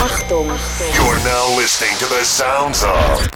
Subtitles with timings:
[0.00, 0.46] Achtung.
[0.94, 3.28] You're now listening to the sounds of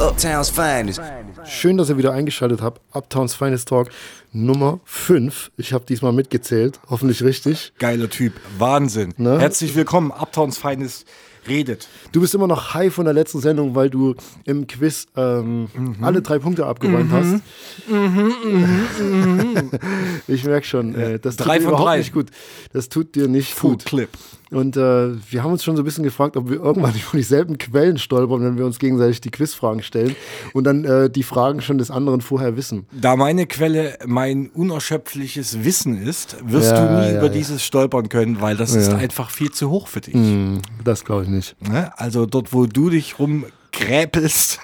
[0.00, 1.00] Uptown's finest.
[1.44, 2.80] Schön, dass ihr wieder eingeschaltet habt.
[2.94, 3.88] Uptowns Finest Talk
[4.32, 5.50] Nummer 5.
[5.56, 6.78] Ich habe diesmal mitgezählt.
[6.88, 7.72] Hoffentlich richtig.
[7.78, 8.34] Geiler Typ.
[8.58, 9.12] Wahnsinn.
[9.16, 9.40] Ne?
[9.40, 10.12] Herzlich willkommen.
[10.12, 11.04] Uptowns Feines
[11.48, 11.88] redet.
[12.12, 14.14] Du bist immer noch high von der letzten Sendung, weil du
[14.44, 15.96] im Quiz ähm, Mhm.
[16.04, 17.40] alle drei Punkte abgeräumt hast.
[20.28, 21.98] ich merke schon, äh, das tut Drei dir von überhaupt drei.
[21.98, 22.26] nicht gut.
[22.72, 23.84] Das tut dir nicht Full gut.
[23.86, 24.10] Clip.
[24.50, 27.58] Und äh, wir haben uns schon so ein bisschen gefragt, ob wir irgendwann über dieselben
[27.58, 30.16] Quellen stolpern, wenn wir uns gegenseitig die Quizfragen stellen
[30.54, 32.86] und dann äh, die Fragen schon des anderen vorher wissen.
[32.92, 37.32] Da meine Quelle mein unerschöpfliches Wissen ist, wirst Ja, du nie ja, über ja.
[37.32, 40.14] dieses stolpern können, weil das ist einfach viel zu hoch für dich.
[40.14, 41.56] Hm, das glaube ich nicht.
[41.60, 41.92] Ne?
[41.98, 44.60] Also dort, wo du dich rumgräpelst,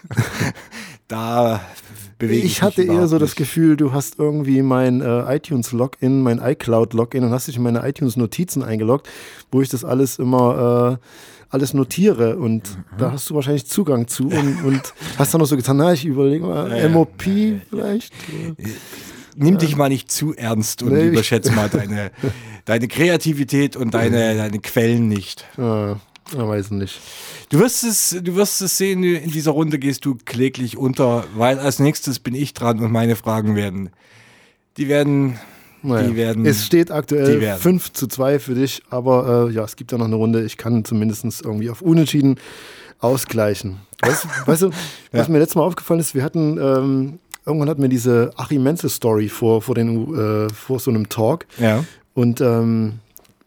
[1.09, 1.61] da
[2.27, 3.37] bewege ich hatte eher so das nicht.
[3.37, 8.63] Gefühl, du hast irgendwie mein äh, iTunes-Login, mein iCloud-Login und hast dich in meine iTunes-Notizen
[8.63, 9.09] eingeloggt,
[9.51, 11.07] wo ich das alles immer äh,
[11.51, 12.85] alles notiere und Mhm.
[12.99, 14.81] da hast du wahrscheinlich Zugang zu und, und
[15.19, 17.23] hast dann noch so getan, na, ich überlege mal, MOP
[17.71, 18.13] vielleicht?
[19.37, 22.11] Nimm dich mal nicht zu ernst und Nee, überschätze mal deine,
[22.65, 25.45] deine Kreativität und deine, deine Quellen nicht.
[25.57, 25.97] Ja,
[26.33, 27.01] ja, weiß nicht.
[27.51, 31.59] Du wirst es, du wirst es sehen, in dieser Runde gehst du kläglich unter, weil
[31.59, 33.91] als nächstes bin ich dran und meine Fragen werden,
[34.77, 35.39] die werden,
[35.83, 36.09] Naja.
[36.09, 37.61] die werden, es steht aktuell werden.
[37.61, 40.45] 5 zu 2 für dich, aber äh, ja, es gibt ja noch eine Runde.
[40.45, 42.37] Ich kann zumindest irgendwie auf Unentschieden
[43.01, 43.81] ausgleichen.
[44.01, 44.71] Weißt, weißt du,
[45.13, 49.29] was mir letztes Mal aufgefallen ist, wir hatten, ähm, irgendwann hatten wir diese Achim Menzel-Story
[49.29, 51.85] vor, vor, den, äh, vor so einem Talk ja.
[52.15, 53.01] und ähm,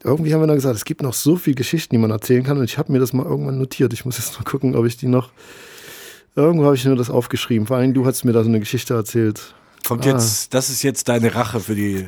[0.08, 2.58] irgendwie haben wir dann gesagt, es gibt noch so viele Geschichten, die man erzählen kann
[2.58, 3.94] und ich habe mir das mal irgendwann notiert.
[3.94, 5.32] Ich muss jetzt mal gucken, ob ich die noch,
[6.36, 7.68] irgendwo habe ich nur das aufgeschrieben.
[7.68, 9.54] Vor allem du hast mir da so eine Geschichte erzählt.
[9.88, 10.12] Kommt Ah.
[10.12, 12.06] jetzt, das ist jetzt deine Rache für die,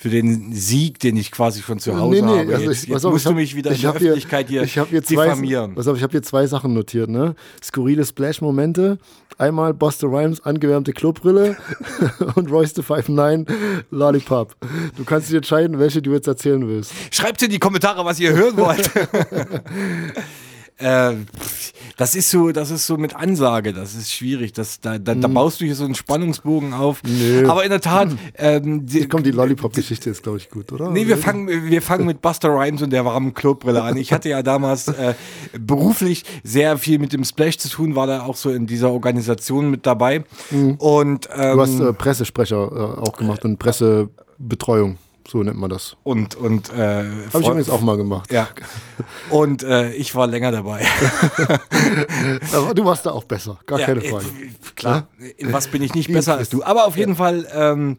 [0.00, 2.44] für den Sieg, den ich quasi schon zu Hause habe.
[2.44, 4.62] jetzt also ich, jetzt auf, musst ich hab- du mich wieder in der Öffentlichkeit hier,
[4.62, 5.74] ich hier zwei, diffamieren.
[5.74, 7.34] Pass auf, ich habe hier zwei Sachen notiert, ne?
[7.62, 8.98] Skurrile Splash-Momente.
[9.38, 11.56] Einmal Buster Rhymes angewärmte Klobrille
[12.36, 13.46] und Royce the 59
[13.90, 14.54] Lollipop.
[14.96, 16.92] Du kannst dich entscheiden, welche du jetzt erzählen willst.
[17.10, 18.88] Schreibt in die Kommentare, was ihr hören wollt.
[20.78, 24.52] äh, pff, das ist so, das ist so mit Ansage, das ist schwierig.
[24.52, 27.02] Das, da, da, da baust du hier so einen Spannungsbogen auf.
[27.02, 27.18] Mhm.
[27.18, 27.48] Nö.
[27.50, 30.90] Aber in der Tat, ähm, die, Komm, die Lollipop-Geschichte ist, glaube ich, gut, oder?
[30.90, 33.96] Nee, wir fangen, wir fangen mit Buster Rhymes und der warmen Klobrille an.
[33.96, 35.14] Ich hatte ja damals äh,
[35.58, 39.68] beruflich sehr viel mit dem Splash zu tun, war da auch so in dieser Organisation
[39.68, 40.24] mit dabei.
[40.78, 44.98] Und, ähm, Du hast äh, Pressesprecher äh, auch gemacht und Pressebetreuung,
[45.30, 45.96] so nennt man das.
[46.04, 48.32] und, und äh, Habe ich übrigens auch mal gemacht.
[48.32, 48.48] Ja.
[49.30, 50.86] Und äh, ich war länger dabei.
[52.54, 54.24] Aber du warst da auch besser, gar keine Ja, Frage.
[54.26, 56.62] äh, Klar, in was bin ich nicht besser als du.
[56.62, 57.96] Aber auf jeden Fall, ähm,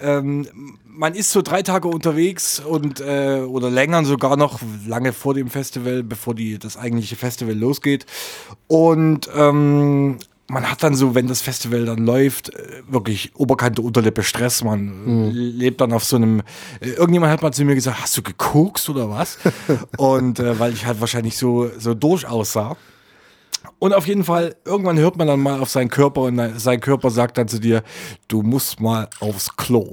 [0.00, 0.46] ähm,
[0.84, 5.50] man ist so drei Tage unterwegs und äh, oder länger sogar noch, lange vor dem
[5.50, 8.06] Festival, bevor die, das eigentliche Festival losgeht.
[8.66, 10.18] Und ähm,
[10.48, 14.62] man hat dann so, wenn das Festival dann läuft, äh, wirklich Oberkante, Unterlippe, Stress.
[14.62, 16.42] Man lebt dann auf so einem.
[16.80, 19.38] Äh, irgendjemand hat mal zu mir gesagt: Hast du gekokst oder was?
[19.96, 22.76] und äh, weil ich halt wahrscheinlich so, so durch aussah.
[23.78, 27.10] Und auf jeden Fall, irgendwann hört man dann mal auf seinen Körper und sein Körper
[27.10, 27.82] sagt dann zu dir,
[28.28, 29.90] du musst mal aufs Klo.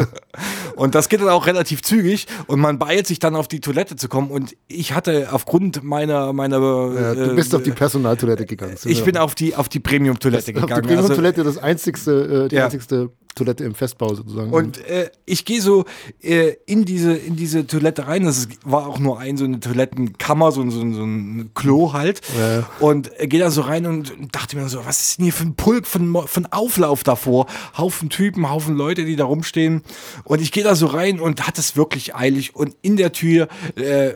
[0.76, 3.96] und das geht dann auch relativ zügig und man beeilt sich dann auf die Toilette
[3.96, 8.44] zu kommen und ich hatte aufgrund meiner, meiner Ja, du bist äh, auf die Personaltoilette
[8.44, 8.76] gegangen.
[8.84, 10.82] ich bin auf die, auf die Premium-Toilette auf die gegangen.
[10.86, 12.64] Premium-Toilette, das einzigste, äh, die Ja.
[12.66, 14.50] einzigste Toilette im Festbau sozusagen.
[14.50, 15.84] Und äh, ich gehe so
[16.22, 18.24] äh, in, diese, in diese Toilette rein.
[18.24, 22.22] Das war auch nur ein, so eine Toilettenkammer, so, ein- so, so ein Klo halt.
[22.36, 22.68] Ja.
[22.80, 25.44] Und äh, gehe da so rein und dachte mir so, was ist denn hier für
[25.44, 27.46] ein Pulk von, von Auflauf davor?
[27.76, 29.82] Haufen Typen, Haufen Leute, die da rumstehen.
[30.24, 32.56] Und ich gehe da so rein und hatte es wirklich eilig.
[32.56, 34.14] Und in der Tür äh,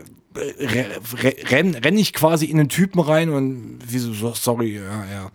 [1.50, 5.30] renne renn ich quasi in den Typen rein und wieso, so, sorry, ja, ja.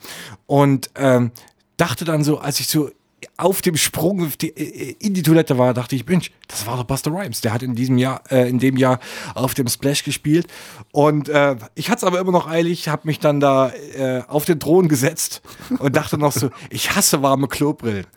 [0.48, 1.32] Und ähm,
[1.78, 2.90] dachte dann so, als ich so
[3.38, 7.12] auf dem Sprung äh, in die Toilette war, dachte ich, Mensch, das war doch Buster
[7.12, 7.42] Rhymes.
[7.42, 9.00] Der hat in diesem Jahr, äh, in dem Jahr
[9.34, 10.48] auf dem Splash gespielt.
[10.92, 14.46] Und äh, ich hatte es aber immer noch eilig, habe mich dann da äh, auf
[14.46, 15.42] den Thron gesetzt
[15.80, 18.08] und dachte noch so, ich hasse warme Klobrillen.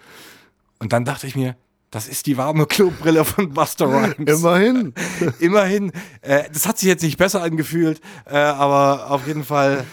[0.78, 1.56] Und dann dachte ich mir,
[1.90, 4.14] das ist die warme Klobrille von Buster Rhymes.
[4.40, 4.92] Immerhin.
[5.38, 9.84] Immerhin, äh, das hat sich jetzt nicht besser angefühlt, äh, aber auf jeden Fall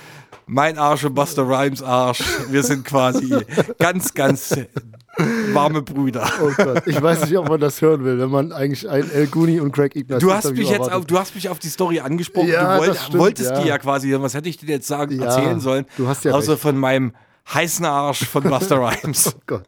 [0.45, 2.21] mein Arsch und Buster Rhymes Arsch.
[2.50, 3.33] Wir sind quasi
[3.79, 4.53] ganz, ganz
[5.53, 6.29] warme Brüder.
[6.41, 9.27] Oh Gott, ich weiß nicht, ob man das hören will, wenn man eigentlich ein El
[9.27, 12.00] Guni und Craig Ignatius Du hast mich jetzt auf, du hast mich auf die Story
[12.00, 12.50] angesprochen.
[12.50, 13.62] Ja, du wollt, stimmt, wolltest ja.
[13.62, 15.85] die ja quasi, was hätte ich dir jetzt sagen, Ja, erzählen sollen?
[15.97, 16.62] du hast ja Außer recht.
[16.62, 17.13] von meinem
[17.53, 19.33] heißen Arsch von Buster Rhymes.
[19.35, 19.67] Oh Gott.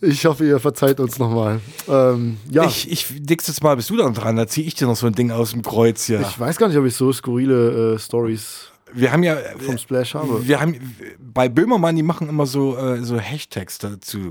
[0.00, 1.60] Ich hoffe, ihr verzeiht uns nochmal.
[1.88, 4.86] Ähm, ja, ich, Ich, ich, nächstes Mal bist du dann dran, da ziehe ich dir
[4.86, 6.24] noch so ein Ding aus dem Kreuz hier.
[6.38, 10.46] weiß gar nicht, ob ich so skurrile äh, Stories wir haben ja vom Splash habe.
[10.46, 10.74] Wir haben
[11.18, 14.30] bei Böhmermann, die machen immer so, äh, so Hashtags dazu.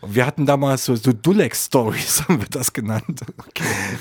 [0.00, 3.20] Und wir hatten damals so, so Dullex-Stories, haben wir das genannt.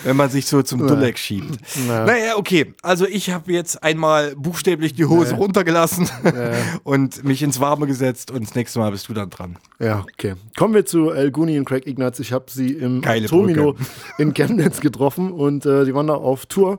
[0.03, 0.87] Wenn man sich so zum Ja.
[0.87, 1.57] Dullex schiebt.
[1.87, 2.05] Ja.
[2.05, 2.73] Naja, okay.
[2.81, 5.37] Also ich habe jetzt einmal buchstäblich die Hose Ja.
[5.37, 6.51] runtergelassen Ja.
[6.83, 9.57] und mich ins Warme gesetzt und das nächste Mal bist du dann dran.
[9.79, 10.35] Ja, okay.
[10.57, 12.19] Kommen wir zu El Guni und Craig Ignatz.
[12.19, 13.85] Ich habe sie im Geile Tomino Brücke.
[14.17, 16.77] in Chemnitz getroffen und äh, die waren da auf Tour.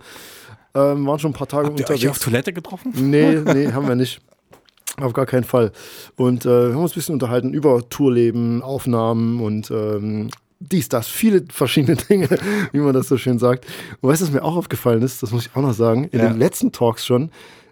[0.74, 2.04] Ähm, waren schon ein paar Tage Habt ihr unterwegs.
[2.04, 2.92] euch auf Toilette getroffen?
[2.96, 4.20] Nee, nee, haben wir nicht.
[5.00, 5.72] Auf gar keinen Fall.
[6.16, 10.28] Und äh, wir haben uns ein bisschen unterhalten über Tourleben, Aufnahmen und ähm,
[10.60, 12.28] dies, das, viele verschiedene Dinge,
[12.72, 13.66] wie man das so schön sagt.
[14.00, 16.20] Und weißt du, was mir auch aufgefallen ist, das muss ich auch noch sagen, in
[16.20, 16.28] Ja.
[16.28, 17.30] den letzten Talks schon,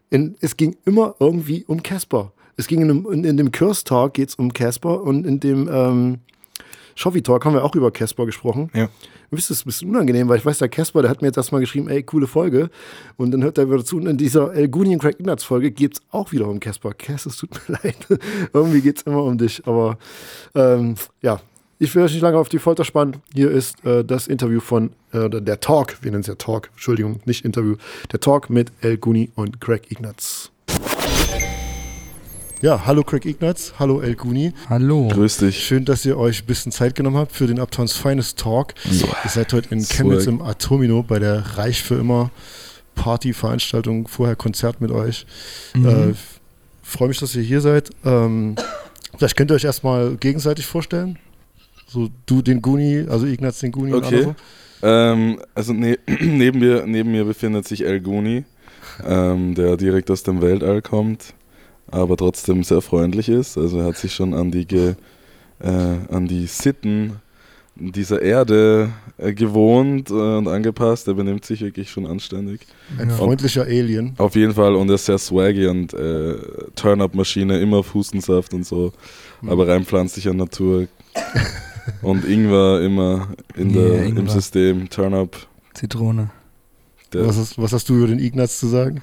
[0.09, 2.33] in, es ging immer irgendwie um Casper.
[2.57, 5.69] Es ging in dem, in, in dem Curse-Talk geht es um Casper und in dem
[5.73, 6.19] ähm,
[7.01, 8.71] Shoffi-Talk haben wir auch über Casper gesprochen.
[8.75, 8.89] Ja.
[9.31, 11.37] Mir ist das ein bisschen unangenehm, weil ich weiß, der Casper, der hat mir jetzt
[11.39, 12.69] erstmal geschrieben, ey, coole Folge.
[13.17, 13.97] Und dann hört er wieder zu.
[13.97, 16.93] Und in dieser El Guni und Craig Ignatz Folge geht es auch wieder um Casper.
[16.93, 17.97] Cass, es tut mir leid.
[18.53, 19.67] Irgendwie geht es immer um dich.
[19.67, 19.97] Aber
[20.55, 21.41] ähm, ja,
[21.79, 23.17] ich will euch nicht lange auf die Folter spannen.
[23.33, 26.69] Hier ist äh, das Interview von, äh, oder der Talk, wir nennen es ja Talk,
[26.73, 27.77] Entschuldigung, nicht Interview,
[28.13, 30.51] der Talk mit El Guni und Craig Ignatz.
[32.63, 34.53] Ja, hallo Craig Ignatz, hallo El Guni.
[34.69, 35.09] Hallo.
[35.09, 35.65] Grüß dich.
[35.65, 38.75] Schön, dass ihr euch ein bisschen Zeit genommen habt für den Uptowns Finest Talk.
[38.85, 39.97] Ihr seid heute in Swag.
[39.97, 42.31] Chemnitz im Atomino bei der Reich für immer
[42.97, 45.25] Partyveranstaltung, vorher Konzert mit euch.
[45.75, 45.89] Mhm.
[45.89, 46.15] Äh,
[46.83, 47.89] Freue mich, dass ihr hier seid.
[48.05, 48.57] Ähm,
[49.17, 51.19] vielleicht könnt ihr euch erstmal gegenseitig vorstellen.
[51.87, 54.25] So du den Guni, also Ignaz den Guni Okay.
[54.25, 54.37] und
[54.83, 58.45] Ähm, also ne neben, mir, neben mir befindet sich El Guni,
[59.07, 61.33] ähm, der direkt aus dem Weltall kommt,
[61.91, 63.57] aber trotzdem sehr freundlich ist.
[63.59, 64.95] Also er hat sich schon an die, Ge,
[65.61, 67.17] äh, an die Sitten
[67.77, 71.09] dieser Erde äh, gewohnt äh, und angepasst.
[71.09, 72.61] Er benimmt sich wirklich schon anständig.
[72.99, 73.17] Ein Ja.
[73.17, 74.15] freundlicher Alien.
[74.19, 76.35] Auf jeden Fall und er ist sehr swaggy und äh,
[76.77, 78.93] Turn-Up-Maschine, immer auf Hustensaft und so,
[79.47, 80.89] aber rein pflanzlicher Natur.
[82.03, 84.33] und Ingwer immer in Yeah, der, im Ingwer.
[84.33, 85.37] System, Turn-Up.
[85.75, 86.31] Zitrone.
[87.13, 89.01] Der, Was hast, was hast du über den Ignaz zu sagen?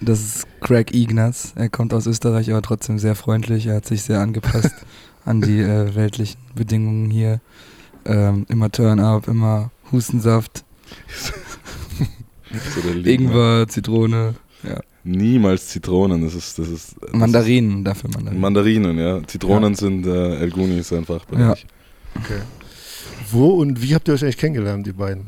[0.00, 1.52] Das ist Craig Ignaz.
[1.56, 3.66] Er kommt aus Österreich, aber trotzdem sehr freundlich.
[3.66, 4.74] Er hat sich sehr angepasst
[5.24, 7.40] an die äh, weltlichen Bedingungen hier.
[8.04, 10.64] Ähm, immer Turn-Up, immer Hustensaft,
[12.54, 12.88] so.
[13.04, 14.80] Ingwer, Zitrone, ja.
[15.04, 18.40] Niemals Zitronen, das ist, das ist das Mandarinen, dafür Mandarinen.
[18.40, 19.26] Mandarinen, ja.
[19.26, 21.66] Zitronen sind äh, El Guni ist ein Fachbereich.
[23.30, 25.24] Wo und wie habt ihr euch eigentlich kennengelernt, die beiden?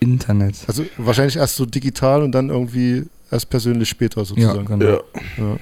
[0.00, 0.56] Internet.
[0.66, 4.64] Also wahrscheinlich erst so digital und dann irgendwie erst persönlich später Ja, sozusagen.
[4.66, 4.84] genau.
[4.84, 5.00] Ja.
[5.38, 5.56] Ja.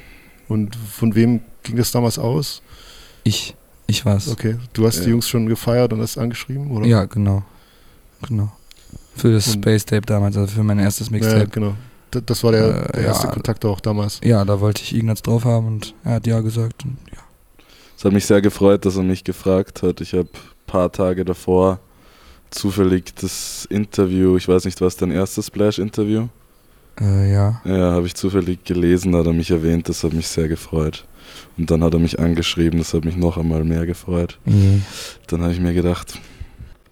[0.48, 2.62] Und von wem ging das damals aus?
[3.24, 3.54] Ich.
[3.86, 4.28] Ich war's.
[4.28, 5.10] Okay, du hast die Ja.
[5.10, 6.86] Jungs schon gefeiert und hast angeschrieben, oder?
[6.86, 7.42] Ja, genau.
[8.28, 8.52] Genau.
[9.16, 11.48] Für das Und- Space Tape damals, also für mein erstes ja, Mixtape.
[11.48, 11.74] genau.
[12.14, 13.32] D- Das war der, Äh, der erste ja.
[13.32, 14.20] Kontakt auch damals.
[14.24, 16.84] Ja, da wollte ich Ignaz drauf haben und er hat ja gesagt.
[16.84, 17.18] Und ja.
[17.96, 20.00] Es hat mich sehr gefreut, dass er mich gefragt hat.
[20.00, 21.80] Ich habe ein paar Tage davor
[22.50, 26.28] zufällig das Interview, ich weiß nicht, was dein erstes Splash-Interview?
[27.00, 27.60] Äh, ja.
[27.64, 31.06] Ja, habe ich zufällig gelesen, da hat er mich erwähnt, das hat mich sehr gefreut.
[31.56, 34.38] Und dann hat er mich angeschrieben, das hat mich noch einmal mehr gefreut.
[34.44, 34.82] Mhm.
[35.26, 36.18] Dann habe ich mir gedacht,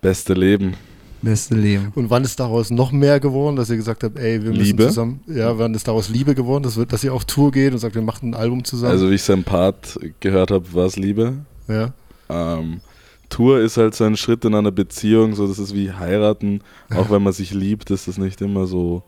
[0.01, 0.75] beste Leben.
[1.23, 1.93] Beste Leben.
[1.95, 4.87] Und wann ist daraus noch mehr geworden, dass ihr gesagt habt, ey, wir müssen Liebe?
[4.89, 7.79] zusammen, ja, wann ist daraus Liebe geworden, dass, wir, dass ihr auf Tour geht und
[7.79, 8.93] sagt, wir machen ein Album zusammen?
[8.93, 11.35] Also wie ich seinen Part gehört habe, war es Liebe.
[11.69, 11.93] ja.
[12.29, 12.81] Ähm,
[13.29, 16.61] Tour ist halt so ein Schritt in einer Beziehung, so das ist wie heiraten.
[16.91, 19.03] Auch wenn man sich liebt, ist das nicht immer so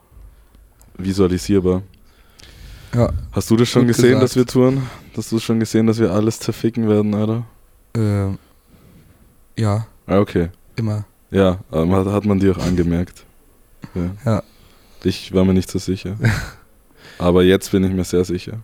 [0.98, 1.82] visualisierbar.
[2.94, 3.12] Ja.
[3.32, 4.22] Hast du das schon gesehen, gesagt.
[4.24, 4.82] dass wir touren?
[5.16, 7.44] Hast du schon gesehen, dass wir alles zerficken werden, oder?
[7.96, 10.48] Äh, ja, Ah, okay.
[10.76, 11.04] immer.
[11.30, 13.24] Ja, ähm, hat, hat man dir auch angemerkt.
[13.94, 14.10] Ja.
[14.24, 14.42] Ja.
[15.04, 16.16] Ich war mir nicht so sicher.
[17.18, 18.60] Aber jetzt bin ich mir sehr sicher.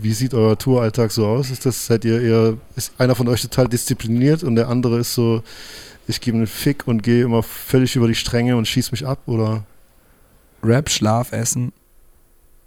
[0.00, 1.50] Wie sieht euer Touralltag so aus?
[1.50, 5.12] Ist das, seid ihr eher, ist einer von euch total diszipliniert und der andere ist
[5.14, 5.42] so,
[6.08, 9.18] ich gebe einen Fick und gehe immer völlig über die Stränge und schieß mich ab
[9.26, 9.64] oder?
[10.62, 11.72] Rap, Schlaf, Essen,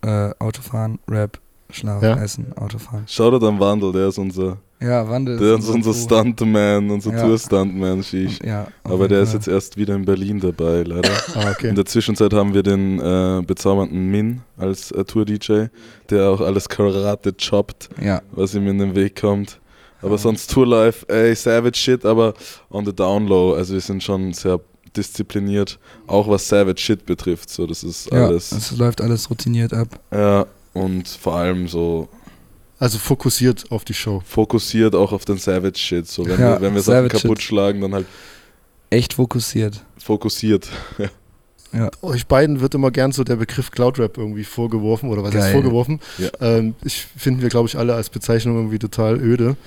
[0.03, 1.39] äh, Autofahren, Rap,
[1.71, 2.15] Schlaf, Ja.
[2.21, 3.07] Essen, Autofahren.
[3.07, 5.37] Shoutout an Wandel, der ist unser, Ja, Wandel.
[5.37, 7.21] der ist unser Stuntman, unser Ja.
[7.23, 8.39] Tour-Stuntman, Shish.
[8.43, 11.09] Ja, Aber der ist jetzt erst wieder in Berlin dabei, leider.
[11.35, 11.69] Ah, okay.
[11.69, 15.67] In der Zwischenzeit haben wir den äh, bezaubernden Min als äh, Tour-DJ,
[16.09, 19.59] der auch alles Karate choppt, Ja, was ihm in den Weg kommt.
[20.01, 22.33] Aber sonst Tour-Life, ey, savage shit, aber
[22.69, 23.53] on the down low.
[23.55, 24.59] Also wir sind schon sehr
[24.97, 27.49] diszipliniert, auch was savage shit betrifft.
[27.49, 28.51] So, das ist ja alles.
[28.51, 29.99] es läuft alles routiniert ab.
[30.11, 32.07] Ja, und vor allem so
[32.79, 34.21] Also fokussiert auf die Show.
[34.25, 36.07] Fokussiert auch auf den Savage Shit.
[36.07, 37.47] So, wenn Ja, wir, wenn wir Sachen Savage kaputt Shit.
[37.49, 38.05] schlagen, dann halt
[38.89, 39.83] Echt fokussiert.
[39.97, 40.69] fokussiert.
[42.01, 45.43] Euch beiden wird immer gern so der Begriff Cloud Rap irgendwie vorgeworfen oder was heißt
[45.47, 45.53] Geil.
[45.53, 45.99] vorgeworfen.
[46.17, 46.29] Ja.
[46.39, 49.57] Ähm, ich finden wir, glaube ich, alle als Bezeichnung irgendwie total öde.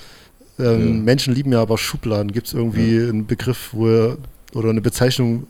[0.58, 1.02] Ähm, Ja.
[1.02, 2.32] Menschen lieben ja aber Schubladen.
[2.32, 4.16] Gibt es irgendwie einen Begriff, wo ihr,
[4.54, 5.46] oder eine Bezeichnung,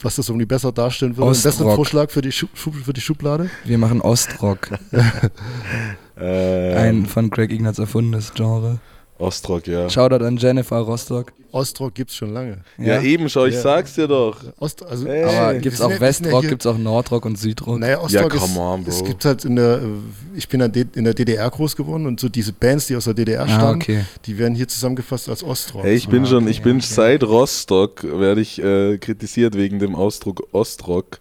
[0.00, 1.30] was das irgendwie besser darstellen würde?
[1.30, 1.76] Einen besseren Ostrock.
[1.76, 3.50] Vorschlag für die, Schub, für die Schublade?
[3.64, 4.70] Wir machen Ostrock.
[6.16, 8.78] Ein von Greg Ignatz erfundenes Genre.
[9.18, 9.88] Ostrock, ja.
[9.88, 11.32] Shoutout an Jennifer Rostock.
[11.52, 12.58] Ostrock gibt es schon lange.
[12.78, 13.60] Ja, eben, schau, ich Ja.
[13.60, 14.38] sag's dir doch.
[14.58, 15.22] Ost, also, Ey.
[15.22, 17.78] Aber gibt's auch ja- ja Westrock, gibt's auch Nordrock und Südrock.
[17.78, 18.90] Naja, Ostrock Ja, come ist, on, Bro.
[18.90, 19.86] es gibt halt in der, äh,
[20.34, 23.42] ich bin in der DDR groß geworden und so diese Bands, die aus der DDR
[23.44, 24.04] ah, stammen, okay.
[24.26, 25.84] die werden hier zusammengefasst als Ostrock.
[25.84, 26.86] Hey, ich bin Ah, schon, okay, ich bin okay.
[26.88, 31.20] seit Rostock, werde ich äh, kritisiert wegen dem Ausdruck Ostrock,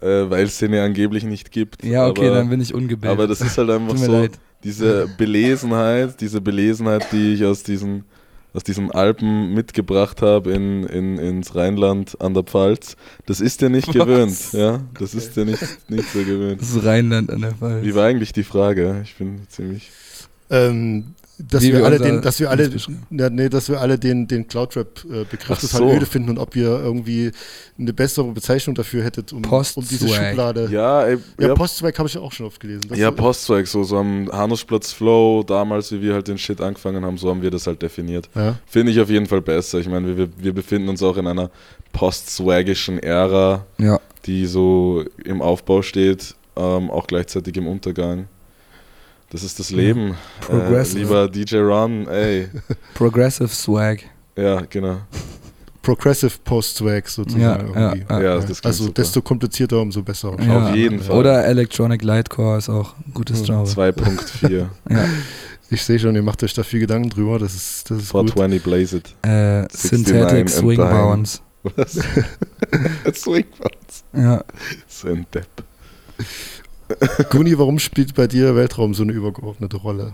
[0.00, 1.84] äh, weil es den ja angeblich nicht gibt.
[1.84, 3.10] Ja, okay, aber, dann bin ich ungebildet.
[3.10, 4.32] Aber das ist halt einfach Tut mir so, leid.
[4.64, 8.04] Diese Belesenheit, diese Belesenheit, die ich aus diesen,
[8.52, 13.68] aus diesen Alpen mitgebracht habe in, in, ins Rheinland an der Pfalz, das ist dir
[13.68, 13.94] nicht Was?
[13.94, 14.52] gewöhnt.
[14.52, 16.60] Ja, das ist dir nicht, nicht so gewöhnt.
[16.60, 17.82] Das ist Rheinland an der Fall.
[17.82, 19.00] Wie war eigentlich die Frage?
[19.04, 19.90] Ich bin ziemlich.
[20.50, 22.70] Ähm, dass wir, wir alle den, dass wir alle,
[23.10, 25.92] ja, nee, dass wir alle den, den Cloud-Rap-Begriff Ach total so.
[25.92, 27.32] öde finden und ob ihr irgendwie
[27.78, 30.68] eine bessere Bezeichnung dafür hättet, um, um diese Schublade.
[30.70, 32.82] Ja, ey, Ja, ja, Postzweig habe ich ja auch schon oft gelesen.
[32.88, 37.04] Das ja Postzweig, so, so am Hanusplatz Flow, damals, wie wir halt den Shit angefangen
[37.04, 38.28] haben, so haben wir das halt definiert.
[38.34, 38.56] ja.
[38.66, 39.78] Finde ich auf jeden Fall besser.
[39.78, 41.50] Ich meine, wir, wir befinden uns auch in einer
[41.92, 48.28] post-swagischen Ära, Ja, die so im Aufbau steht, ähm, auch gleichzeitig im Untergang.
[49.34, 50.10] Das ist das Leben.
[50.12, 50.14] Äh,
[50.46, 50.98] Progressive.
[51.00, 52.46] lieber DJ Ron, ey.
[52.94, 53.98] Progressive Swag.
[54.36, 54.98] Ja, genau.
[55.82, 57.42] Progressive Post-Swag sozusagen.
[57.74, 58.04] Ja, irgendwie.
[58.08, 58.92] ja, Ja, also super.
[58.94, 60.36] desto komplizierter, umso besser.
[60.40, 60.72] Ja.
[60.72, 61.18] jeden Fall.
[61.18, 63.64] Oder Electronic Lightcore ist auch ein gutes Hm, Genre.
[63.64, 64.66] 2.4.
[64.88, 65.04] Ja.
[65.68, 67.40] Ich sehe schon, ihr macht euch da viel Gedanken drüber.
[67.40, 68.30] Das ist, das ist gut.
[68.30, 69.14] 420 Blaze it.
[69.22, 70.76] Äh, 69 Synthetic Swing.
[70.76, 71.40] Bounce.
[71.74, 71.98] Was?
[73.16, 74.04] Swing Bounce.
[74.12, 74.44] Ja.
[75.34, 75.64] Depp.
[77.30, 80.12] Guni, warum spielt bei dir Weltraum so eine übergeordnete Rolle?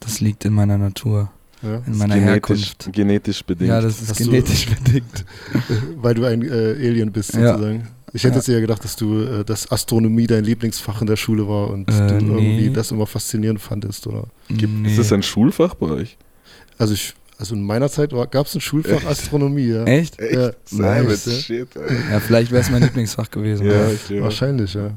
[0.00, 1.30] Das liegt in meiner Natur,
[1.62, 1.82] Ja?
[1.86, 2.88] in meiner genetisch, Herkunft.
[2.92, 3.68] genetisch bedingt.
[3.70, 5.24] Ja, das ist Hast du- genetisch bedingt.
[5.96, 7.52] Weil du ein äh, Alien bist, Ja.
[7.54, 7.88] sozusagen.
[8.12, 8.38] Ich hätte Ja.
[8.40, 11.88] jetzt eher gedacht, dass du, äh, dass Astronomie dein Lieblingsfach in der Schule war und
[11.88, 12.70] Äh, du irgendwie nee.
[12.70, 14.28] das immer faszinierend fandest, oder?
[14.48, 14.90] Gibt, Nee.
[14.90, 16.16] Ist das ein Schulfach bei euch?
[16.78, 19.84] Also ich, also in meiner Zeit gab es ein Schulfach Astronomie, ja.
[19.84, 20.20] Echt?
[20.20, 21.32] Ja, Savage nice, ja.
[21.32, 21.68] shit.
[22.10, 23.66] Ja, vielleicht wäre es mein Lieblingsfach gewesen.
[23.66, 24.22] Ja, glaube.
[24.22, 24.90] Wahrscheinlich, ja.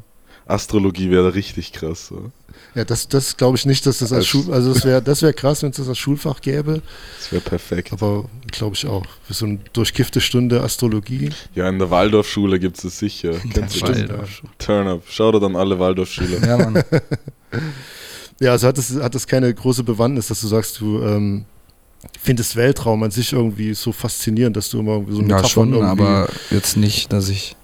[0.48, 2.08] Astrologie wäre richtig krass.
[2.08, 2.32] So.
[2.76, 5.22] Ja, das, das glaube ich nicht, dass das als Als- Schul, also das wäre das
[5.22, 6.82] wär krass, wenn es das als Schulfach gäbe,
[7.20, 7.92] Das wäre perfekt.
[7.94, 9.06] aber glaube ich auch.
[9.26, 11.30] Für so eine durchkiffte Stunde Astrologie.
[11.56, 13.34] Ja, in der Waldorfschule gibt es es sicher.
[13.54, 13.98] Kennst du das?
[14.30, 15.02] stimmt, Turn up.
[15.10, 16.46] Shoutout an alle Waldorfschüler.
[16.48, 16.84] Ja, Mann.
[18.40, 21.46] Ja, also hat es hat das keine große Bewandtnis, dass du sagst, du ähm,
[22.22, 25.74] findest Weltraum an sich irgendwie so faszinierend, dass du immer irgendwie so Ja, Metaphern schon,
[25.74, 27.56] irgendwie, aber jetzt nicht, dass ich.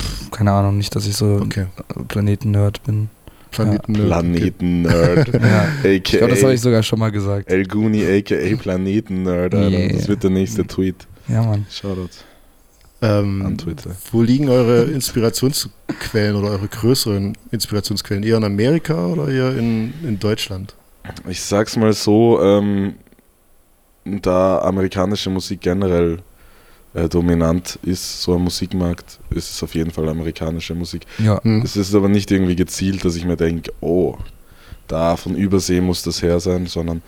[0.00, 1.66] Pff, keine Ahnung, nicht, dass ich so okay,
[2.08, 3.08] Planeten-Nerd bin.
[3.50, 3.92] Planeten.
[3.94, 5.28] Planeten-Nerd.
[5.34, 5.68] Ja.
[5.90, 7.50] Ich glaube, das habe ich sogar schon mal gesagt.
[7.50, 9.54] El Guni, aka Planeten-Nerd.
[9.54, 9.92] Yeah.
[9.92, 11.06] Das wird der nächste Tweet.
[11.28, 11.66] Ja, Mann.
[11.68, 12.10] Shoutout
[13.02, 13.90] Ähm, an Twitter.
[14.12, 18.22] wo liegen eure Inspirationsquellen oder eure größeren Inspirationsquellen?
[18.22, 20.74] Eher in Amerika oder eher in, in Deutschland?
[21.28, 22.94] Ich sag's mal so, ähm,
[24.04, 26.18] da amerikanische Musik generell
[26.94, 31.06] äh, dominant ist, so am Musikmarkt, ist es auf jeden Fall amerikanische Musik.
[31.18, 31.42] Ja.
[31.42, 31.62] Hm.
[31.62, 34.16] Es ist aber nicht irgendwie gezielt, dass ich mir denke, oh,
[34.88, 37.02] da von Übersee muss das her sein, sondern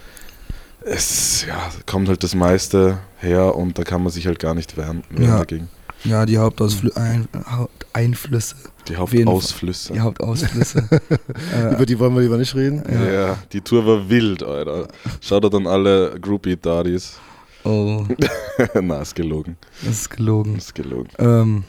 [0.85, 4.77] es ja, kommt halt das meiste her und da kann man sich halt gar nicht
[4.77, 5.39] wehren, wehren Ja.
[5.39, 5.69] dagegen.
[6.05, 8.57] Ja, die Hauptausflü ein Haupteinflüsse.
[8.89, 8.97] Die.
[8.97, 9.93] Hauptausflüsse.
[9.93, 10.89] Die Hauptausflüsse.
[11.55, 12.83] äh, Über die wollen wir lieber nicht reden.
[12.91, 13.11] Ja.
[13.13, 13.39] Ja.
[13.53, 14.89] die Tour war wild, Alter.
[15.21, 17.19] Schaut an alle Groupie-Daddies.
[17.65, 18.05] Oh,
[18.81, 19.57] Na, ist gelogen.
[19.85, 20.57] das ist gelogen.
[20.57, 21.11] Ist gelogen.
[21.19, 21.65] Ähm,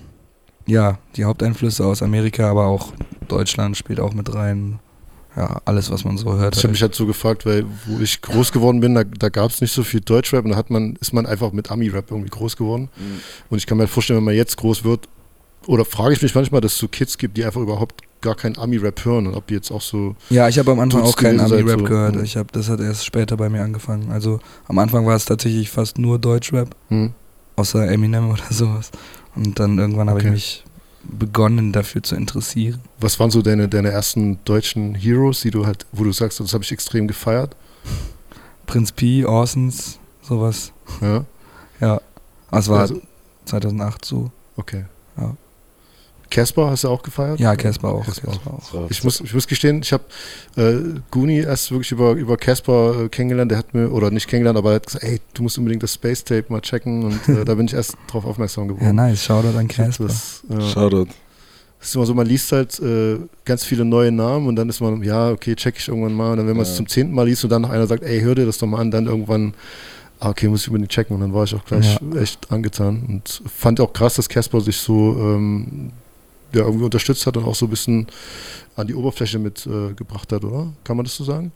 [0.65, 2.93] ja, die Haupteinflüsse aus Amerika, aber auch
[3.27, 4.79] Deutschland spielt auch mit rein.
[5.35, 6.55] Ja, alles, was man so hört.
[6.55, 9.49] Ich habe mich halt so gefragt, weil wo ich groß geworden bin, da, da gab
[9.49, 12.29] es nicht so viel Deutschrap und da hat man, ist man einfach mit Ami-Rap irgendwie
[12.29, 12.89] groß geworden.
[13.49, 15.09] Und ich kann mir halt vorstellen, wenn man jetzt groß wird,
[15.65, 18.57] oder frage ich mich manchmal, dass es so Kids gibt, die einfach überhaupt gar keinen
[18.57, 20.15] Ami-Rap hören und ob die jetzt auch so.
[20.31, 21.85] Ja, ich habe am Anfang auch keinen Ami-Rap so.
[21.85, 22.15] gehört.
[22.23, 24.11] Ich hab, das hat erst später bei mir angefangen.
[24.11, 27.13] Also am Anfang war es tatsächlich fast nur Deutschrap, Hm,
[27.55, 28.89] außer Eminem oder sowas.
[29.35, 30.29] Und dann irgendwann habe Okay.
[30.29, 30.63] ich mich
[31.05, 32.79] begonnen dafür zu interessieren.
[32.99, 36.53] was waren so deine, deine ersten deutschen Heroes, die du halt, wo du sagst, das
[36.53, 37.55] habe ich extrem gefeiert?
[38.65, 40.71] Prinz P, Orsons, sowas.
[41.01, 41.25] Ja,
[41.81, 42.01] Ja,
[42.49, 43.01] aber es war Also-
[43.45, 44.31] 2008 so.
[44.55, 44.85] okay.
[45.17, 45.35] Ja.
[46.33, 47.39] Casper hast du auch gefeiert?
[47.39, 48.03] Ja, Casper auch.
[48.05, 48.89] Casper auch.
[48.89, 50.03] Ich muss, ich muss gestehen, ich habe
[50.55, 53.51] äh, Goonie erst wirklich über, über Casper äh, kennengelernt.
[53.51, 55.93] Der hat mir, oder nicht kennengelernt, aber er hat gesagt, ey, du musst unbedingt das
[55.93, 57.03] Space Tape mal checken.
[57.03, 58.83] Und äh, da bin ich erst drauf aufmerksam geworden.
[58.83, 59.23] Ja, nice.
[59.23, 60.05] Shoutout an Casper.
[60.07, 61.05] Das, äh, Shoutout.
[61.79, 64.81] das ist immer so, man liest halt äh, ganz viele neue Namen und dann ist
[64.81, 66.31] man, ja, okay, check ich irgendwann mal.
[66.31, 66.77] Und dann, wenn man es Ja.
[66.77, 68.79] zum zehnten Mal liest und dann noch einer sagt, ey, hör dir das doch mal
[68.79, 69.53] an, dann irgendwann,
[70.19, 71.13] ah, okay, muss ich unbedingt checken.
[71.13, 74.77] Und dann war ich auch gleich echt angetan und fand auch krass, dass Casper sich
[74.77, 75.91] so ähm,
[76.53, 78.07] ja, irgendwie unterstützt hat und auch so ein bisschen
[78.75, 80.73] an die Oberfläche mitgebracht äh, gebracht hat, oder?
[80.83, 81.51] Kann man das so sagen?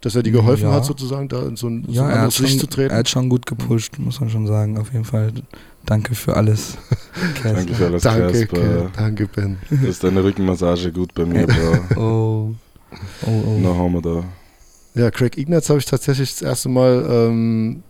[0.00, 0.72] Dass er die geholfen Ja.
[0.74, 2.90] hat, sozusagen da in so ein, so Ja, ein er anderes schon, Licht zu treten?
[2.90, 4.76] er hat schon gut gepusht, muss man schon sagen.
[4.78, 5.32] Auf jeden Fall.
[5.86, 6.76] Danke für alles.
[7.42, 8.56] Danke für alles, Danke, Casper.
[8.60, 9.58] Ke- danke, Ben.
[9.88, 11.78] Ist deine Rückenmassage gut bei mir, Bro.
[12.00, 12.54] Oh.
[13.26, 13.58] Oh, oh.
[13.60, 14.24] Na, haben wir da.
[15.00, 17.82] Ja, Craig Ignatz habe ich tatsächlich das erste Mal ähm,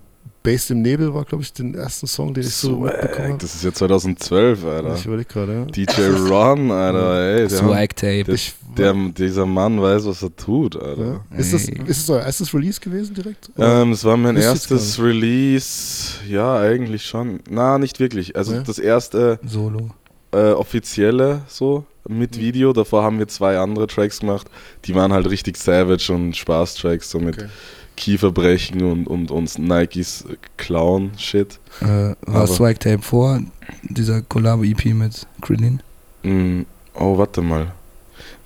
[0.43, 3.39] Based im Nebel war, glaube ich, den ersten Song, den ich so mitbekommen Swag, habe.
[3.39, 4.95] das ist ja 2012, Alter.
[4.97, 5.65] Ich überlege gerade, ja.
[5.67, 7.49] DJ Ron, Alter, ey.
[7.49, 8.25] Swag Tape.
[8.25, 11.21] der, Ich- der, dieser Mann weiß, was er tut, Alter.
[11.31, 11.39] ja.
[11.39, 13.51] Ist, das, ist es euer erstes Release gewesen direkt?
[13.57, 16.15] Ähm, es war mein Wisst erstes Release.
[16.29, 17.41] Ja, eigentlich schon.
[17.49, 18.37] Na, nicht wirklich.
[18.37, 18.63] Also Ja.
[18.63, 19.91] das erste Solo.
[20.33, 22.73] äh, offizielle so mit Video.
[22.73, 24.49] Davor haben wir zwei andere Tracks gemacht.
[24.87, 27.49] Die waren halt richtig savage und Spaß-Tracks, so mit Okay.
[27.97, 30.25] Kieferbrechen und, und, und Nikes
[30.57, 31.59] Clown-Shit.
[31.81, 33.41] Äh, war Aber- Swag Tape vor
[33.83, 35.81] dieser Collabo-EP mit Krillin?
[36.23, 36.63] Mm,
[36.95, 37.73] oh, warte mal.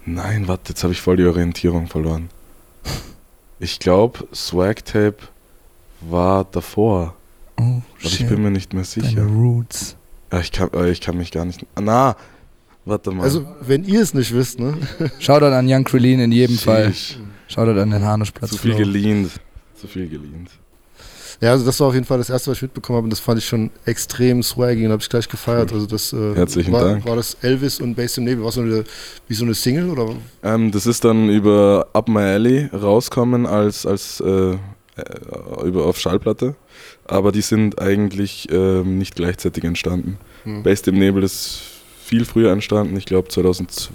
[0.04, 2.28] Nein, warte, jetzt habe ich voll die Orientierung verloren.
[3.58, 5.16] Ich glaube, Swag Tape
[6.00, 7.14] war davor.
[7.58, 8.28] Oh, Aber ich shit.
[8.28, 9.22] bin mir nicht mehr Deine sicher.
[9.24, 9.96] Roots.
[10.30, 11.64] Ja, ich, kann, äh, ich kann mich gar nicht.
[11.80, 12.16] Na,
[12.84, 13.22] warte mal.
[13.22, 14.76] Also, wenn ihr es nicht wisst, ne?
[15.18, 16.92] Shoutout an Young Krillin in jedem Fall.
[17.48, 18.50] Shoutout an den Hanuschplatz.
[18.50, 18.84] Zu viel Flow.
[18.84, 19.30] gelehnt.
[19.76, 20.50] Zu viel gelehnt.
[21.40, 23.20] Ja, also das war auf jeden Fall das erste, was ich mitbekommen habe und das
[23.20, 25.70] fand ich schon extrem swaggy und habe ich gleich gefeiert.
[25.70, 27.06] Also das äh, Herzlichen war, Dank.
[27.06, 28.84] war das Elvis und Bass im Nebel, war so eine,
[29.28, 30.14] wie so eine Single oder?
[30.42, 34.58] Ähm, das ist dann über Up My Alley rauskommen als, als äh, äh,
[35.66, 36.54] über, auf Schallplatte.
[37.04, 40.18] Aber die sind eigentlich ähm, nicht gleichzeitig entstanden.
[40.44, 40.62] Hm.
[40.62, 41.60] Based im Nebel ist
[42.02, 43.90] viel früher entstanden, ich glaube 2012.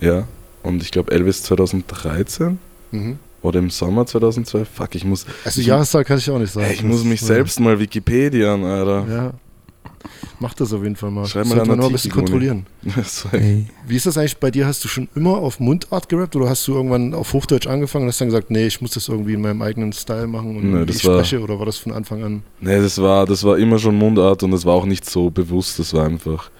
[0.00, 0.28] Ja.
[0.62, 2.58] Und ich glaube Elvis 2013
[2.90, 3.18] Mhm.
[3.42, 4.68] oder im Sommer 2012.
[4.72, 6.66] Fuck, ich muss, Also Ich- Jahreszahl kann ich auch nicht sagen.
[6.66, 9.06] ey, ich muss mich selbst mal Wikipedian, Alter.
[9.08, 9.32] Ja.
[10.40, 11.26] Mach das auf jeden Fall mal.
[11.26, 12.66] Schreib mal Sollte man noch ein bisschen kontrollieren.
[13.04, 14.66] So, Ey, Wie ist das eigentlich bei dir?
[14.66, 18.08] Hast du schon immer auf Mundart gerappt oder hast du irgendwann auf Hochdeutsch angefangen und
[18.10, 20.84] hast dann gesagt, nee, ich muss das irgendwie in meinem eigenen Style machen und Nee,
[20.88, 22.42] ich war- spreche oder war das von Anfang an?
[22.60, 25.78] Nee, das war, das war immer schon Mundart und das war auch nicht so bewusst,
[25.80, 26.50] das war einfach.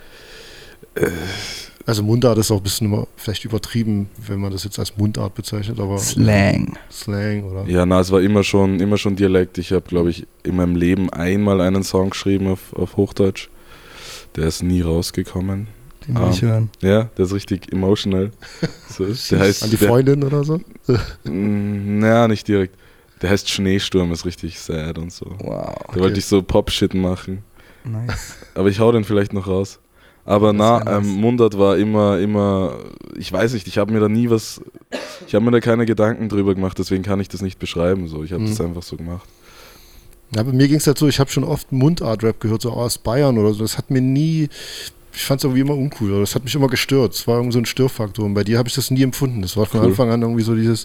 [1.89, 5.35] Also Mundart ist auch ein bisschen immer vielleicht übertrieben, wenn man das jetzt als Mundart
[5.35, 6.77] bezeichnet, aber Slang.
[6.93, 7.65] Slang oder?
[7.67, 9.57] Ja, na, es war immer schon, immer schon Dialekt.
[9.57, 13.49] Ich habe, glaube ich, in meinem Leben einmal einen Song geschrieben auf, auf Hochdeutsch.
[14.37, 15.69] Der ist nie rausgekommen.
[16.07, 16.31] Den will Ah.
[16.31, 16.69] ich hören.
[16.83, 18.33] Ja, der ist richtig emotional.
[18.91, 20.61] So, der heißt, An die der, Freundin oder so?
[21.25, 22.77] Mm, naja, nicht direkt.
[23.23, 25.25] Der heißt Schneesturm, ist richtig sad und so.
[25.39, 25.75] Wow.
[25.95, 27.45] Da wollte ich so Pop-Shit machen.
[27.85, 28.37] Nice.
[28.55, 29.79] Aber ich hau den vielleicht noch raus.
[30.29, 32.77] Aber na, ähm, Mundart war immer, immer,
[33.17, 34.61] ich weiß nicht, ich habe mir da nie was,
[35.27, 38.09] ich habe mir da keine Gedanken drüber gemacht, deswegen kann ich das nicht beschreiben.
[38.09, 38.49] So, ich habe Mhm.
[38.51, 39.27] das einfach so gemacht.
[40.35, 42.99] Ja, bei mir ging es halt so, ich habe schon oft Mundart-Rap gehört, so aus
[42.99, 43.63] Bayern oder so.
[43.63, 44.51] Das hat mir nie,
[45.15, 46.11] ich fand es irgendwie immer uncool.
[46.11, 47.15] Oder das hat mich immer gestört.
[47.15, 48.27] Es war irgendwie so ein Störfaktor.
[48.27, 49.41] Und bei dir habe ich das nie empfunden.
[49.41, 49.87] Das war von Cool.
[49.87, 50.85] Anfang an irgendwie so dieses,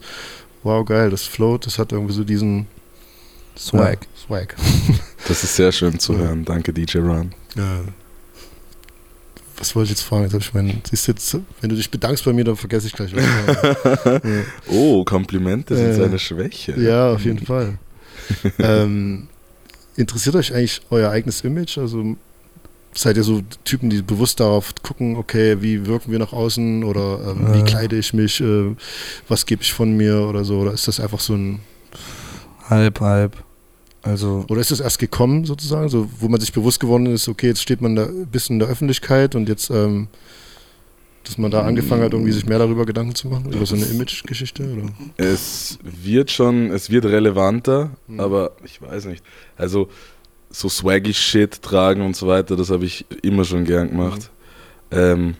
[0.63, 2.67] wow, geil, das float, das hat irgendwie so diesen
[3.57, 3.99] Swag.
[4.01, 4.55] Ja, Swag.
[5.27, 6.19] Das ist sehr schön zu Ja.
[6.19, 6.45] hören.
[6.45, 7.33] Danke, DJ Ron.
[7.57, 7.81] Ja.
[9.57, 10.23] Was wollte ich jetzt fragen?
[10.23, 12.87] Jetzt habe ich meinen, siehst du jetzt, wenn du dich bedankst bei mir, dann vergesse
[12.87, 14.21] ich gleich was.
[14.69, 16.79] Oh, Komplimente sind Äh, seine Schwäche.
[16.79, 17.77] ja, auf jeden Fall.
[18.59, 19.27] ähm,
[19.95, 21.77] interessiert euch eigentlich euer eigenes Image?
[21.77, 22.15] Also
[22.95, 27.19] seid ihr so Typen, die bewusst darauf gucken, okay, wie wirken wir nach außen oder
[27.31, 27.63] ähm, wie Äh.
[27.63, 28.75] kleide ich mich, äh,
[29.27, 30.59] was gebe ich von mir oder so?
[30.59, 31.59] Oder ist das einfach so ein,
[32.69, 33.43] Halb, halb.
[34.03, 37.47] Also, oder ist das erst gekommen sozusagen, so, wo man sich bewusst geworden ist, okay,
[37.47, 40.09] jetzt steht man da ein bisschen in der Öffentlichkeit und jetzt, ähm,
[41.23, 43.85] dass man da angefangen hat, irgendwie sich mehr darüber Gedanken zu machen, über so eine
[43.85, 44.63] Image-Geschichte?
[44.73, 44.89] Oder?
[45.15, 48.19] Es wird schon, es wird relevanter, Mhm.
[48.19, 49.23] aber ich weiß nicht.
[49.55, 49.87] Also
[50.49, 54.29] so swaggy Shit tragen und so weiter, das habe ich immer schon gern gemacht.
[54.91, 55.35] Ähm,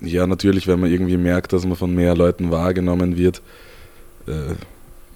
[0.00, 3.42] ja, natürlich, wenn man irgendwie merkt, dass man von mehr Leuten wahrgenommen wird,
[4.28, 4.54] äh,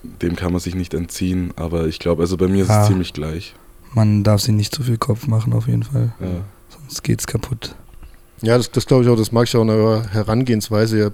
[0.02, 1.52] dem kann man sich nicht entziehen.
[1.56, 2.82] Aber ich glaube, also bei mir ist Ja.
[2.82, 3.54] es ziemlich gleich.
[3.94, 6.12] man darf sich nicht zu viel Kopf machen, auf jeden Fall.
[6.20, 6.44] Ja.
[6.68, 7.74] Sonst geht's kaputt.
[8.42, 10.96] Ja, das, das glaube ich auch, das mag ich auch in eurer Herangehensweise.
[10.98, 11.12] Ihr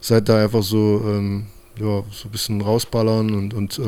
[0.00, 1.46] seid da einfach so, ähm,
[1.80, 3.86] ja, so ein bisschen rausballern und, und äh, wie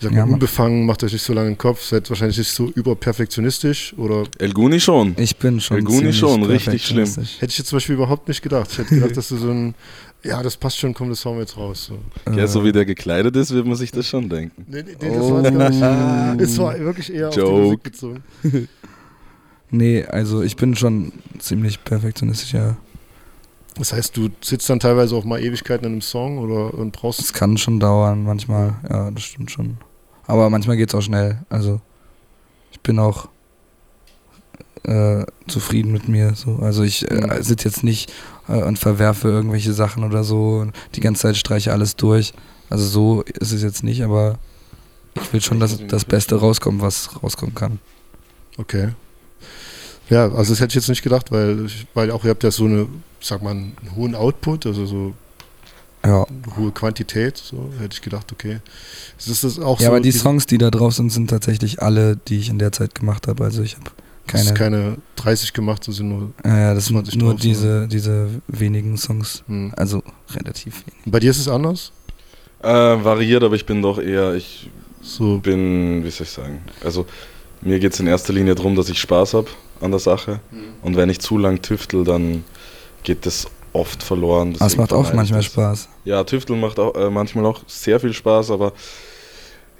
[0.00, 2.50] sagt Ja, man, man- unbefangen, macht euch nicht so lange den Kopf, seid wahrscheinlich nicht
[2.50, 5.14] so überperfektionistisch oder El Guni schon.
[5.18, 5.76] Ich bin schon.
[5.78, 7.06] El Guni ziemlich schon, richtig schlimm.
[7.08, 8.68] hätte ich jetzt zum Beispiel überhaupt nicht gedacht.
[8.72, 9.74] Ich hätte gedacht, dass du so ein,
[10.24, 11.84] ja, das passt schon, komm, das hauen wir jetzt raus.
[11.86, 11.98] So.
[12.32, 14.64] Ja, Äh, so wie der gekleidet ist, wird man sich das schon denken.
[14.68, 16.42] Nee, nee, nee, das war gar nicht.
[16.42, 17.62] Es war wirklich eher auf die Joke.
[17.62, 18.22] Musik bezogen.
[19.70, 22.76] Nee, also ich bin schon ziemlich perfektionistisch, ja.
[23.76, 27.20] Das heißt, du sitzt dann teilweise auch mal Ewigkeiten in einem Song oder und brauchst
[27.20, 28.76] Es kann schon dauern, manchmal.
[28.88, 29.78] Ja, das stimmt schon.
[30.26, 31.38] Aber manchmal geht es auch schnell.
[31.50, 31.80] Also
[32.70, 33.28] ich bin auch
[34.84, 36.34] äh, zufrieden mit mir.
[36.34, 36.56] So.
[36.56, 37.42] Also ich äh, Mhm.
[37.42, 38.12] sitze jetzt nicht
[38.48, 40.58] äh, und verwerfe irgendwelche Sachen oder so.
[40.58, 42.32] Und die ganze Zeit streiche alles durch.
[42.70, 44.38] Also so ist es jetzt nicht, aber
[45.14, 47.78] ich will schon, dass das Beste rauskommt, was rauskommen kann.
[48.58, 48.90] Okay.
[50.10, 52.50] Ja, also das hätte ich jetzt nicht gedacht, weil, ich, weil auch ihr habt ja
[52.50, 52.86] so eine,
[53.26, 55.14] sag mal, einen hohen Output, also so
[56.04, 56.24] Ja.
[56.24, 58.60] eine hohe Quantität, so hätte ich gedacht, okay.
[59.16, 59.92] Das ist das auch Ja, so.
[59.92, 62.94] aber die Songs, die da drauf sind, sind tatsächlich alle, die ich in der Zeit
[62.94, 63.44] gemacht habe.
[63.44, 63.90] Also ich habe
[64.26, 64.54] keine.
[64.54, 66.32] keine 30 gemacht, das sind nur.
[66.44, 69.42] Ja, ja, das 20 sind nur drauf, diese, diese wenigen Songs.
[69.46, 69.72] Hm.
[69.76, 70.02] Also
[70.34, 71.00] relativ wenig.
[71.06, 71.92] Bei dir ist es anders?
[72.62, 74.70] Äh, variiert, aber ich bin doch eher, ich
[75.02, 77.04] So, bin, wie soll ich sagen, also
[77.60, 79.48] mir geht es in erster Linie darum, dass ich Spaß habe
[79.82, 80.40] an der Sache.
[80.82, 82.44] Und wenn ich zu lang tüftel, dann
[83.04, 84.52] geht das oft verloren.
[84.52, 85.46] Es Deswegen macht auch manchmal das.
[85.46, 85.88] Spaß.
[86.04, 88.72] Ja, Tüfteln macht auch, äh, manchmal auch sehr viel Spaß, aber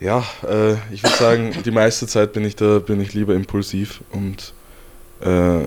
[0.00, 4.00] ja, äh, ich würde sagen, die meiste Zeit bin ich da, bin ich lieber impulsiv
[4.12, 4.52] und
[5.20, 5.64] äh,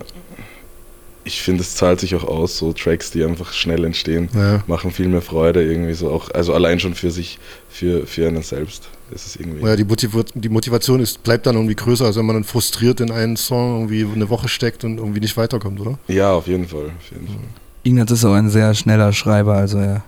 [1.24, 4.62] ich finde, es zahlt sich auch aus, so Tracks, die einfach schnell entstehen, ja.
[4.66, 8.42] machen viel mehr Freude irgendwie so auch, also allein schon für sich, für, für einen
[8.42, 8.88] selbst.
[9.10, 9.64] Das ist irgendwie.
[9.64, 13.00] Ja, die, Motiva die Motivation ist, bleibt dann irgendwie größer, als wenn man dann frustriert
[13.00, 15.98] in einen Song irgendwie eine Woche steckt und irgendwie nicht weiterkommt, oder?
[16.08, 16.86] Ja, auf jeden Fall.
[16.98, 17.36] Auf jeden Fall.
[17.84, 20.02] Ignaz ist auch ein sehr schneller Schreiber, also er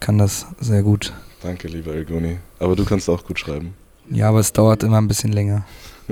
[0.00, 1.12] kann das sehr gut.
[1.42, 2.38] Danke, lieber Elgoni.
[2.58, 3.74] Aber du kannst auch gut schreiben.
[4.10, 5.64] Ja, aber es dauert immer ein bisschen länger.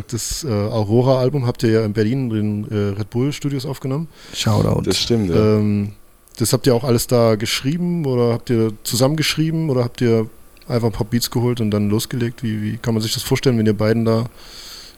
[0.08, 4.08] Das äh, Aurora-Album habt ihr ja in Berlin in den äh, Red Bull Studios aufgenommen.
[4.32, 4.82] Shoutout.
[4.82, 5.36] Das stimmt, ja.
[5.36, 5.92] Ähm,
[6.38, 10.28] das habt ihr auch alles da geschrieben oder habt ihr zusammengeschrieben oder habt ihr
[10.68, 12.42] einfach ein paar Beats geholt und dann losgelegt?
[12.42, 14.26] Wie, wie kann man sich das vorstellen, wenn ihr beiden da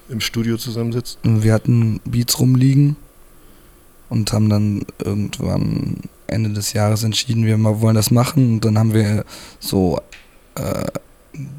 [0.08, 1.18] im Studio zusammensitzt?
[1.22, 2.96] Wir hatten Beats rumliegen
[4.08, 5.96] und haben dann irgendwann
[6.26, 8.54] Ende des Jahres entschieden, wir mal wollen das machen.
[8.54, 9.24] Und dann haben wir
[9.60, 10.00] so
[10.56, 10.84] äh,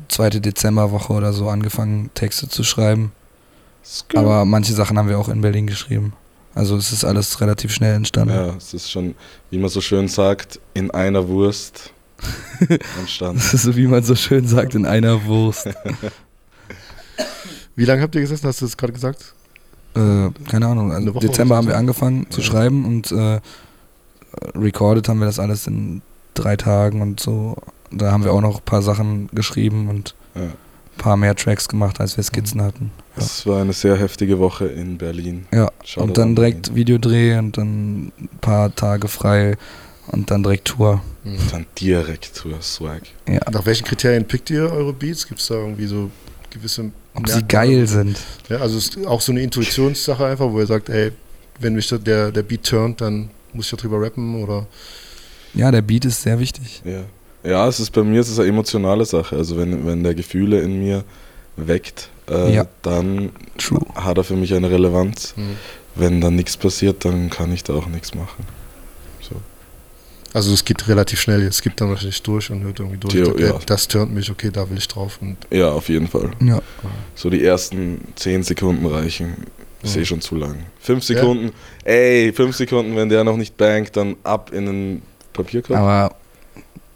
[0.07, 3.11] zweite Dezemberwoche oder so angefangen, Texte zu schreiben.
[4.15, 6.13] Aber manche Sachen haben wir auch in Berlin geschrieben.
[6.55, 8.33] Also es ist alles relativ schnell entstanden.
[8.33, 9.13] Ja, es ist schon,
[9.51, 11.91] wie man so schön sagt, in einer Wurst
[12.99, 13.37] entstanden.
[13.37, 15.67] Das ist so, wie man so schön sagt, in einer Wurst.
[17.75, 18.47] Wie lange habt ihr gesessen?
[18.47, 19.33] Hast du das gerade gesagt?
[19.95, 20.91] Äh, keine Ahnung.
[20.91, 22.47] Also Dezember haben wir angefangen zu Ja.
[22.47, 23.39] schreiben und äh,
[24.55, 26.01] recorded haben wir das alles in
[26.33, 27.57] drei Tagen und so.
[27.91, 30.41] Da haben wir auch noch ein paar Sachen geschrieben und Ja.
[30.41, 30.53] ein
[30.97, 32.91] paar mehr Tracks gemacht, als wir Skizzen hatten.
[33.17, 35.45] Es war eine sehr heftige Woche in Berlin.
[35.53, 36.75] Ja, Shoutout und dann an direkt Berlin.
[36.75, 39.55] Videodreh und dann ein paar Tage frei
[40.07, 41.01] und dann direkt Tour.
[41.51, 43.01] Dann direkt zur Swag.
[43.27, 43.39] Ja.
[43.51, 45.27] Nach welchen Kriterien pickt ihr eure Beats?
[45.27, 46.11] Gibt es da irgendwie so
[46.51, 48.17] gewisse Ob sie geil sind.
[48.49, 51.11] Ja, also es ist auch so eine Intuitionssache einfach, wo ihr sagt, ey,
[51.59, 54.67] wenn mich da der, der Beat turnt, dann muss ich ja drüber rappen oder
[55.53, 56.81] Ja, der Beat ist sehr wichtig.
[56.85, 57.03] Ja.
[57.43, 59.35] Ja, es ist bei mir es ist eine emotionale Sache.
[59.35, 61.03] Also wenn, wenn der Gefühle in mir
[61.57, 62.65] weckt, äh, Ja.
[62.81, 63.81] dann True.
[63.95, 65.33] hat er für mich eine Relevanz.
[65.37, 65.57] Mhm.
[65.95, 68.45] Wenn dann nichts passiert, dann kann ich da auch nichts machen.
[70.35, 70.39] So.
[70.39, 73.13] Also es geht relativ schnell, es gibt dann wahrscheinlich durch und hört irgendwie durch.
[73.13, 73.59] Theo, okay, ja.
[73.65, 75.17] Das turnt mich, okay, da will ich drauf.
[75.21, 76.31] Und Ja, auf jeden Fall.
[76.41, 76.61] Ja.
[77.15, 79.33] So die ersten 10 Sekunden reichen.
[79.83, 80.01] Ja.
[80.01, 80.57] eh schon zu lang.
[80.81, 81.51] 5 Sekunden,
[81.83, 85.77] ey, 5 Sekunden, wenn der noch nicht bangt, dann ab in den Papierkorb.
[85.79, 86.15] Aber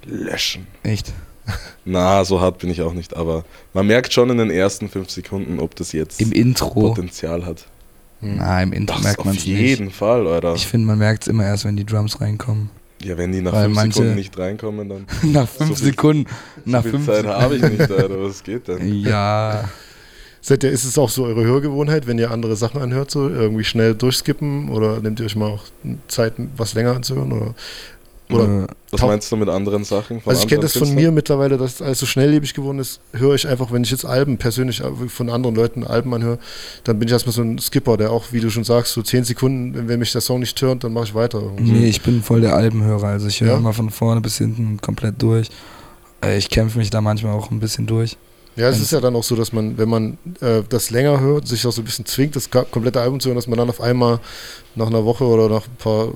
[0.05, 0.67] Löschen.
[0.83, 1.13] echt.
[1.85, 5.09] Na, so hart bin ich auch nicht, aber man merkt schon in den ersten 5
[5.09, 6.89] Sekunden, ob das jetzt Im Intro.
[6.89, 7.65] Potenzial hat.
[8.21, 9.57] Na, im Intro Das merkt man auf es nicht.
[9.59, 10.53] jeden Fall, Alter.
[10.55, 12.69] Ich finde, man merkt es immer erst, wenn die Drums reinkommen.
[13.01, 15.05] Ja, wenn die nach Weil 5 manche- Sekunden nicht reinkommen, dann.
[15.31, 16.25] nach fünf So viel- Sekunden.
[16.65, 18.21] Nach so viel fünf Zeit habe ich nicht, Alter.
[18.21, 18.93] Was geht denn?
[19.01, 19.69] Ja.
[20.41, 23.63] seid ihr, ist es auch so eure Hörgewohnheit, wenn ihr andere Sachen anhört, so irgendwie
[23.63, 25.63] schnell durchskippen oder nehmt ihr euch mal auch
[26.07, 27.31] Zeit, was länger anzuhören?
[27.31, 27.55] Oder,
[28.31, 30.21] oder Äh, Was meinst du mit anderen Sachen?
[30.21, 31.03] Von also ich kenne das von Künstlern?
[31.03, 34.05] mir mittlerweile, dass es alles so schnelllebig geworden ist, höre ich einfach, wenn ich jetzt
[34.05, 36.39] Alben persönlich von anderen Leuten Alben anhöre,
[36.83, 39.23] dann bin ich erstmal so ein Skipper, der auch, wie du schon sagst, so 10
[39.23, 41.41] Sekunden, wenn- wenn mich der Song nicht turnt, dann mache ich weiter.
[41.59, 43.07] Nee, ich bin voll der Albenhörer.
[43.07, 43.57] Also ich höre Ja?
[43.57, 45.49] immer von vorne bis hinten komplett durch.
[46.23, 48.17] Äh, Ich kämpfe mich da manchmal auch ein bisschen durch.
[48.59, 51.47] Ja, es ist ja dann auch so, dass man, wenn man äh, das länger hört,
[51.47, 53.79] sich auch so ein bisschen zwingt, das komplette Album zu hören, dass man dann auf
[53.79, 54.19] einmal
[54.75, 56.09] nach einer Woche oder nach ein paar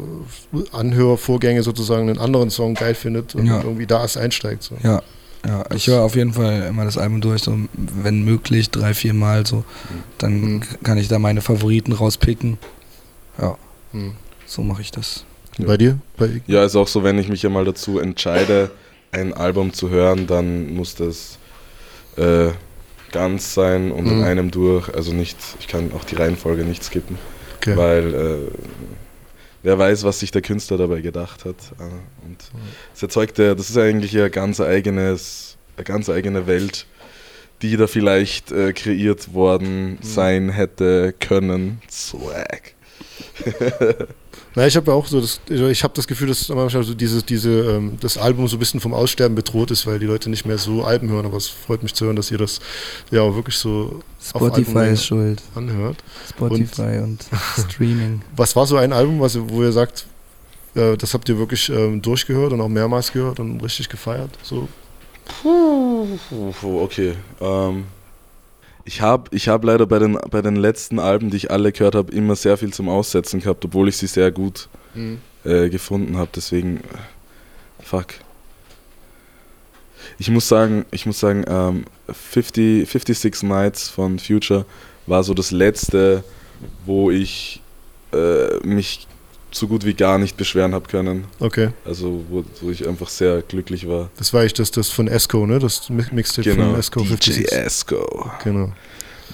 [0.71, 3.61] Anhörvorgänge sozusagen einen anderen Song geil findet und Ja.
[3.63, 4.63] irgendwie da erst einsteigt.
[4.63, 4.75] So.
[4.83, 5.01] Ja,
[5.45, 9.13] ja, ich höre auf jeden Fall immer das Album durch, so wenn möglich drei, vier
[9.13, 9.63] Mal so.
[10.17, 10.61] Dann Mhm.
[10.83, 12.57] kann ich da meine Favoriten rauspicken.
[13.39, 13.57] Ja,
[13.91, 14.13] Hm.
[14.45, 15.25] so mache ich das.
[15.57, 15.65] Ja.
[15.67, 15.99] Bei dir?
[16.17, 18.71] Bei, Ja, ist auch so, wenn ich mich einmal dazu entscheide,
[19.11, 21.37] ein Album zu hören, dann muss das
[22.17, 22.51] äh,
[23.11, 24.23] ganz sein und in Mhm.
[24.23, 24.93] einem durch.
[24.93, 27.17] Also nicht, ich kann auch die Reihenfolge nicht skippen,
[27.57, 27.77] okay.
[27.77, 28.51] weil äh,
[29.61, 31.55] wer weiß, was sich der Künstler dabei gedacht hat.
[31.79, 32.37] Äh, und
[32.93, 36.85] es erzeugt ja, das ist eigentlich ja ganz eigenes, eine ganz eigene Welt,
[37.61, 41.81] die da vielleicht äh, kreiert worden sein hätte können.
[41.89, 42.73] Swag.
[44.55, 47.25] Na, ich habe ja auch so, das, ich habe das Gefühl, dass manchmal so dieses,
[47.25, 50.45] diese, ähm, das Album so ein bisschen vom Aussterben bedroht ist, weil die Leute nicht
[50.45, 51.25] mehr so Alben hören.
[51.25, 52.59] Aber es freut mich zu hören, dass ihr das
[53.09, 55.41] ja auch wirklich so auf Spotify ist schuld.
[55.55, 55.97] anhört.
[56.29, 57.25] Spotify und,
[57.71, 58.21] Streaming.
[58.35, 60.05] Was war so ein Album, was, wo ihr sagt,
[60.75, 64.29] äh, das habt ihr wirklich ähm, durchgehört und auch mehrmals gehört und richtig gefeiert?
[64.43, 64.67] So.
[65.41, 66.07] Puh,
[66.61, 67.13] Okay.
[67.41, 67.85] Ähm,
[68.85, 71.95] ich habe ich hab leider bei den, bei den letzten Alben, die ich alle gehört
[71.95, 74.67] habe, immer sehr viel zum Aussetzen gehabt, obwohl ich sie sehr gut
[75.45, 76.29] äh, gefunden habe.
[76.35, 78.07] Deswegen, äh, fuck.
[80.19, 84.65] Ich muss sagen, ich muss sagen, ähm, 50, 56 Nights von Future
[85.07, 86.23] war so das letzte,
[86.85, 87.61] wo ich
[88.11, 89.07] äh, mich
[89.53, 91.25] so gut wie gar nicht beschweren habe können.
[91.39, 91.69] Okay.
[91.85, 94.09] Also wo, wo ich einfach sehr glücklich war.
[94.17, 95.59] Das war eigentlich das, das von Esco, ne?
[95.59, 97.51] Das Mi- Mixtape Genau, von Esco DJ 56.
[97.51, 98.31] Esco.
[98.43, 98.71] Genau.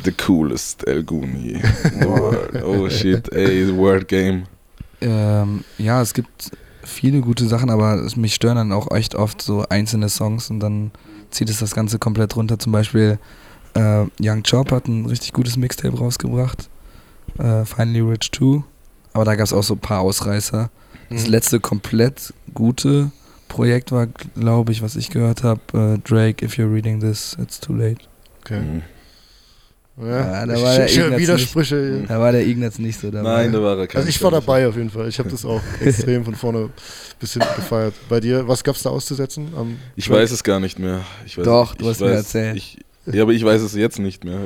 [0.03, 1.62] The coolest El Guni in
[2.01, 2.63] the world.
[2.63, 4.43] Oh shit, ey, the Word Game.
[5.01, 6.51] Ähm, ja, es gibt
[6.84, 10.60] viele gute Sachen, aber es- mich stören dann auch echt oft so einzelne Songs und
[10.60, 10.91] dann
[11.32, 12.60] zieht es das Ganze komplett runter.
[12.60, 13.19] Zum Beispiel
[13.75, 16.69] äh, Young Chop hat ein richtig gutes Mixtape rausgebracht.
[17.38, 18.63] Äh, Finally Rich 2.
[19.13, 20.69] Aber da gab es auch so ein paar Ausreißer.
[21.10, 21.32] Das Mhm.
[21.32, 23.12] letzte komplett gute
[23.48, 27.60] Projekt war, glaube ich, was ich gehört habe, äh, Drake, if you're reading this, it's
[27.60, 28.02] too late.
[28.41, 28.60] Okay.
[28.60, 28.82] Mhm.
[30.02, 32.06] Ja, da ich, war der Ignaz Widersprüche.
[32.08, 33.43] Da war der Ignaz nicht so dabei.
[33.43, 35.10] Nein, da war er kein Also ich war dabei auf jeden Fall.
[35.10, 36.69] Ich habe das auch extrem von vorne
[37.19, 37.93] bis hinten gefeiert.
[38.08, 39.50] Bei dir, was gab's da auszusetzen?
[39.58, 41.02] Am Ich weiß es gar nicht mehr.
[41.26, 42.56] Ich weiß, Doch, ich du hast mir weiß, erzählt.
[42.56, 42.78] Ich,
[43.12, 44.39] ja, aber ich weiß es jetzt nicht mehr.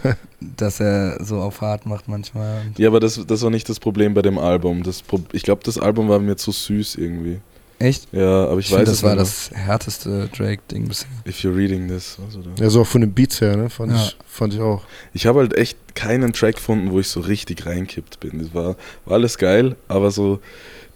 [0.56, 2.62] Dass er so auf hart macht manchmal.
[2.78, 4.82] Ja, aber das, das war nicht das Problem bei dem Album.
[4.82, 7.40] Das, Pro- ich glaube, das Album war mir zu süß irgendwie.
[7.78, 8.08] Echt?
[8.12, 11.08] Ja, aber ich, Ich, weiß finde, es das war nicht das härteste Drake-Ding bisher.
[11.26, 12.18] If you're reading this.
[12.26, 12.42] Also.
[12.58, 13.70] Ja, so auch von den Beats her, ne?
[13.70, 14.02] Fand, Ja.
[14.04, 14.82] ich, fand ich auch.
[15.14, 18.38] Ich habe halt echt keinen Track gefunden, wo ich so richtig reinkippt bin.
[18.38, 20.40] Das war, war alles geil, aber so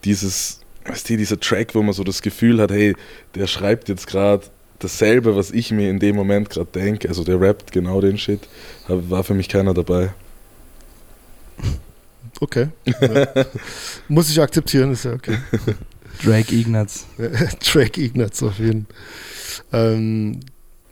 [0.04, 2.94] dieses, weißt du, dieser Track, wo man so das Gefühl hat, hey,
[3.34, 4.42] der schreibt jetzt gerade
[4.84, 7.08] dasselbe, was ich mir in dem Moment gerade denke.
[7.08, 8.40] Also der rappt genau den Shit.
[8.88, 10.12] War für mich keiner dabei.
[12.40, 12.68] Okay.
[12.84, 13.46] Ja.
[14.08, 15.38] Muss ich akzeptieren, ist ja okay.
[16.24, 17.06] Drake Ignaz.
[17.72, 18.86] Drake Ignaz auf jeden
[19.72, 20.40] ähm,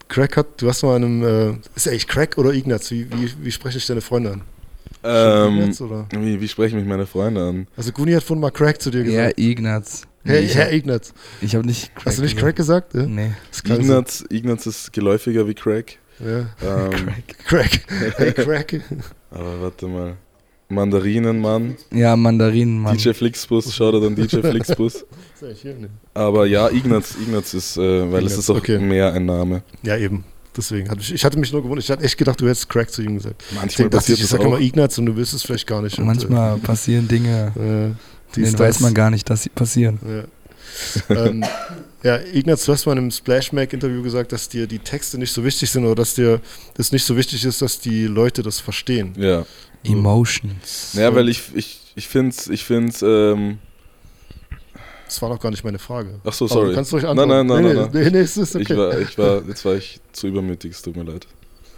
[0.08, 2.90] Crack hat, du hast mal einem, äh, ist er eigentlich Crack oder Ignaz?
[2.90, 4.42] Wie, wie, wie spreche ich deine Freunde an?
[5.04, 6.06] Ähm, Ignaz, oder?
[6.10, 7.66] wie, wie sprechen mich meine Freunde an?
[7.76, 9.38] Also Guni hat vorhin mal Crack zu dir Ja, gesagt.
[10.24, 10.34] Ignaz.
[10.34, 11.14] Herr, ich Herr hab, Ignaz.
[11.40, 12.46] ich hab nicht Crack Hast du nicht gesagt.
[12.46, 12.94] Crack gesagt?
[12.94, 13.02] Ja?
[13.06, 13.32] Nee.
[13.64, 15.98] Ignaz, Ignaz ist geläufiger wie Crack.
[16.18, 16.46] sein.
[16.62, 17.46] Ähm, Crack.
[17.46, 17.80] Crack.
[18.16, 18.80] Hey, Crack.
[19.30, 20.16] aber warte mal.
[20.68, 22.96] Mandarinenmann, Ja, Mandarinen, Mann.
[22.96, 25.04] DJ Flixbus, schau dir dann DJ Flixbus.
[26.14, 27.80] Aber ja, Ignaz, Ignaz ist, äh,
[28.10, 28.78] weil es Ignaz, ist auch okay.
[28.78, 29.62] mehr ein Name.
[29.82, 30.24] Ja, eben.
[30.56, 31.84] Deswegen hatte ich, ich hatte mich nur gewundert.
[31.84, 33.42] Ich hatte echt gedacht, du hättest Crack zu ihm gesagt.
[33.50, 34.52] Manchmal Deswegen passiert ich, ich das sag auch.
[34.52, 35.98] immer Ignaz und du willst es vielleicht gar nicht.
[35.98, 39.98] Und, Manchmal passieren Dinge, Äh, dies, denen weiß man gar nicht, dass sie passieren.
[41.08, 41.16] Ja.
[41.26, 41.44] ähm,
[42.02, 45.44] ja, Ignaz, du hast mal in einem Splashmack-Interview gesagt, dass dir die Texte nicht so
[45.44, 46.40] wichtig sind oder dass dir
[46.74, 49.12] das nicht so wichtig ist, dass die Leute das verstehen.
[49.16, 49.44] Ja.
[49.84, 50.90] Emotions.
[50.94, 53.58] Naja, weil ich, ich, ich finde es, ich find's, ähm,
[55.06, 56.20] Das war noch gar nicht meine Frage.
[56.24, 56.68] ach so, Aber sorry.
[56.70, 57.46] Du kannst ruhig Nein, antworten.
[57.46, 58.72] nein, nein, nee, nein, nee, nee, nee, es ist okay.
[58.72, 61.26] Ich war, ich war, jetzt war ich zu übermütig, es tut mir leid.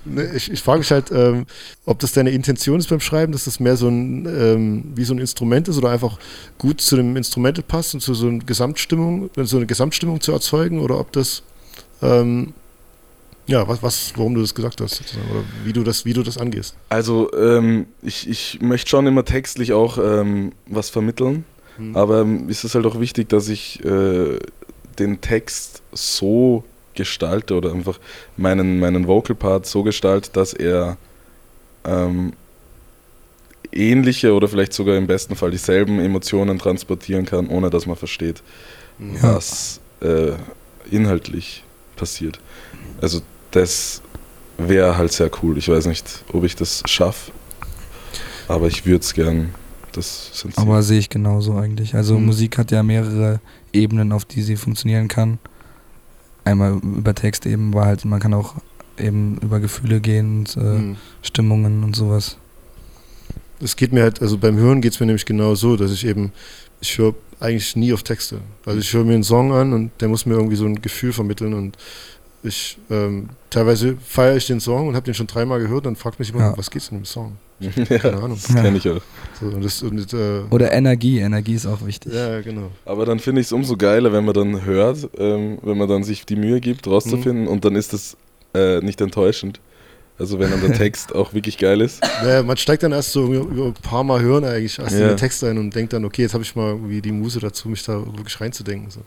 [0.04, 1.46] Nee, ich, ich frage mich halt, ähm,
[1.86, 5.14] ob das deine Intention ist beim Schreiben, dass das mehr so ein, ähm, wie so
[5.14, 6.18] ein Instrument ist oder einfach
[6.58, 10.80] gut zu dem Instrumental passt und zu so einer Gesamtstimmung, so eine Gesamtstimmung zu erzeugen
[10.80, 11.42] oder ob das,
[12.02, 12.52] ähm,
[13.46, 16.38] ja, was, was, warum du das gesagt hast oder wie du das, wie du das
[16.38, 16.76] angehst.
[16.88, 21.44] Also, ähm, ich, ich möchte schon immer textlich auch ähm, was vermitteln,
[21.76, 21.96] Hm.
[21.96, 24.38] aber ähm, es ist halt auch wichtig, dass ich äh,
[24.98, 26.62] den Text so
[26.94, 27.98] gestalte oder einfach
[28.36, 30.96] meinen, meinen Vocal Part so gestalte, dass er
[31.84, 32.32] ähm,
[33.72, 38.42] ähnliche oder vielleicht sogar im besten Fall dieselben Emotionen transportieren kann, ohne dass man versteht,
[38.98, 40.32] was äh,
[40.90, 41.64] inhaltlich
[41.96, 42.38] passiert.
[43.00, 44.00] Also das
[44.58, 45.58] wäre halt sehr cool.
[45.58, 47.32] Ich weiß nicht, ob ich das schaffe,
[48.48, 49.54] aber ich würde es gern.
[49.92, 51.94] Das sind Aber sehe ich genauso eigentlich.
[51.94, 52.26] Also Mhm.
[52.26, 53.40] Musik hat ja mehrere
[53.72, 55.38] Ebenen, auf die sie funktionieren kann.
[56.44, 58.54] Einmal über Text eben, aber halt man kann auch
[58.98, 60.96] eben über Gefühle gehen und äh, Mhm.
[61.22, 62.36] Stimmungen und sowas.
[63.60, 66.06] Es geht mir halt, also beim Hören geht es mir nämlich genau so, dass ich
[66.06, 66.32] eben,
[66.80, 68.40] ich höre eigentlich nie auf Texte.
[68.66, 71.12] Also ich höre mir einen Song an und der muss mir irgendwie so ein Gefühl
[71.12, 71.76] vermitteln und
[72.42, 76.18] ich, ähm, teilweise feiere ich den Song und habe den schon dreimal gehört und fragt
[76.18, 76.58] mich immer, Ja.
[76.58, 77.36] was geht's in dem Song?
[77.60, 78.38] ja, Keine Ahnung.
[78.42, 79.00] das kenne ich auch.
[79.40, 82.12] So, und das, und, äh, Oder Energie, Energie ist auch wichtig.
[82.12, 82.70] ja, genau.
[82.84, 86.02] Aber dann finde ich es umso geiler, wenn man dann hört, ähm, wenn man dann
[86.04, 88.16] sich die Mühe gibt, rauszufinden und dann ist das
[88.54, 89.60] äh, nicht enttäuschend.
[90.18, 92.00] Also wenn dann der Text auch wirklich geil ist.
[92.24, 95.08] Ja, man steigt dann erst so über, ein paar Mal hören eigentlich erst in Ja.
[95.08, 97.68] den Text ein und denkt dann, okay, jetzt habe ich mal irgendwie die Muse dazu,
[97.68, 98.90] mich da wirklich reinzudenken.
[98.90, 99.00] So.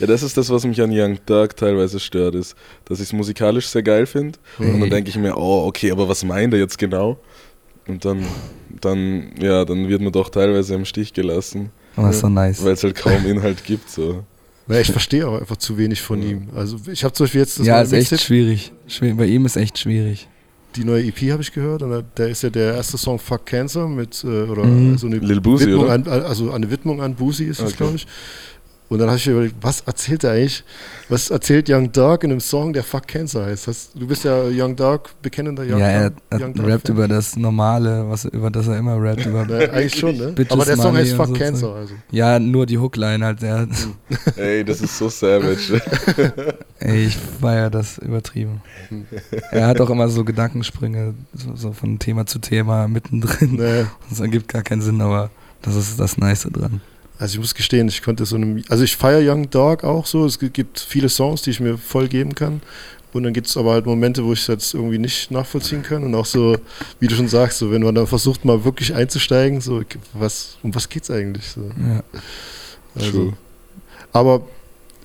[0.00, 3.12] Ja, das ist das, was mich an Young Dark teilweise stört, ist, dass ich es
[3.12, 4.38] musikalisch sehr geil finde.
[4.58, 7.18] Und dann denke ich mir, oh, okay, aber was meint er jetzt genau?
[7.86, 8.24] Und dann,
[8.80, 12.64] dann, ja, dann wird man doch teilweise im Stich gelassen, Aber ist so nice.
[12.64, 13.90] weil es halt kaum Inhalt gibt.
[13.90, 14.24] So.
[14.66, 16.48] Naja, ich verstehe aber einfach zu wenig von ihm.
[16.56, 18.72] Also ich habe zum Beispiel jetzt das ja, ist echt schwierig.
[19.00, 20.26] Bei ihm ist echt schwierig.
[20.76, 23.86] die neue EP habe ich gehört und da- ist ja der erste Song Fuck Cancer
[23.86, 24.98] mit äh, oder Mhm.
[24.98, 25.92] so eine Lil Boosie, Widmung oder?
[25.92, 27.76] an, also eine Widmung an Boosie ist das, Okay.
[27.76, 28.06] glaube ich.
[28.90, 30.62] Und dann habe ich mir überlegt, was erzählt er eigentlich?
[31.08, 33.66] Was erzählt Young Dark in einem Song, der Fuck Cancer heißt?
[33.66, 36.22] Das, du bist ja Young Dark, bekennender Young ja, er, Dark.
[36.30, 36.96] er Young Dark rappt Fan.
[36.96, 39.24] über das Normale, was, über das er immer rappt.
[39.24, 40.32] Über, Na, eigentlich schon, ne?
[40.32, 41.74] Bitches Aber der Song Money heißt Fuck so Cancer.
[41.74, 41.94] Also.
[42.10, 43.40] ja, nur die Hookline halt.
[43.40, 43.66] Der,
[44.36, 45.80] Ey, das ist so savage.
[46.80, 48.60] ey, ich feier das übertrieben.
[49.50, 53.56] Er hat auch immer so Gedankensprünge, so, so von Thema zu Thema mittendrin.
[53.56, 55.30] Ne, Das ergibt gar keinen Sinn, aber
[55.62, 56.80] das ist das Nice dran.
[57.18, 60.26] Also ich muss gestehen, ich konnte so einem, also ich feiere Young Dog auch so.
[60.26, 62.60] Es gibt viele Songs, die ich mir voll geben kann.
[63.12, 66.02] Und dann gibt es aber halt Momente, wo ich es jetzt irgendwie nicht nachvollziehen kann.
[66.02, 66.56] Und auch so,
[66.98, 69.82] wie du schon sagst, so wenn man dann versucht, mal wirklich einzusteigen, so
[70.14, 71.46] was, um was geht's eigentlich?
[71.46, 71.60] So.
[71.60, 72.02] Ja.
[72.96, 73.32] Also, True.
[74.12, 74.40] aber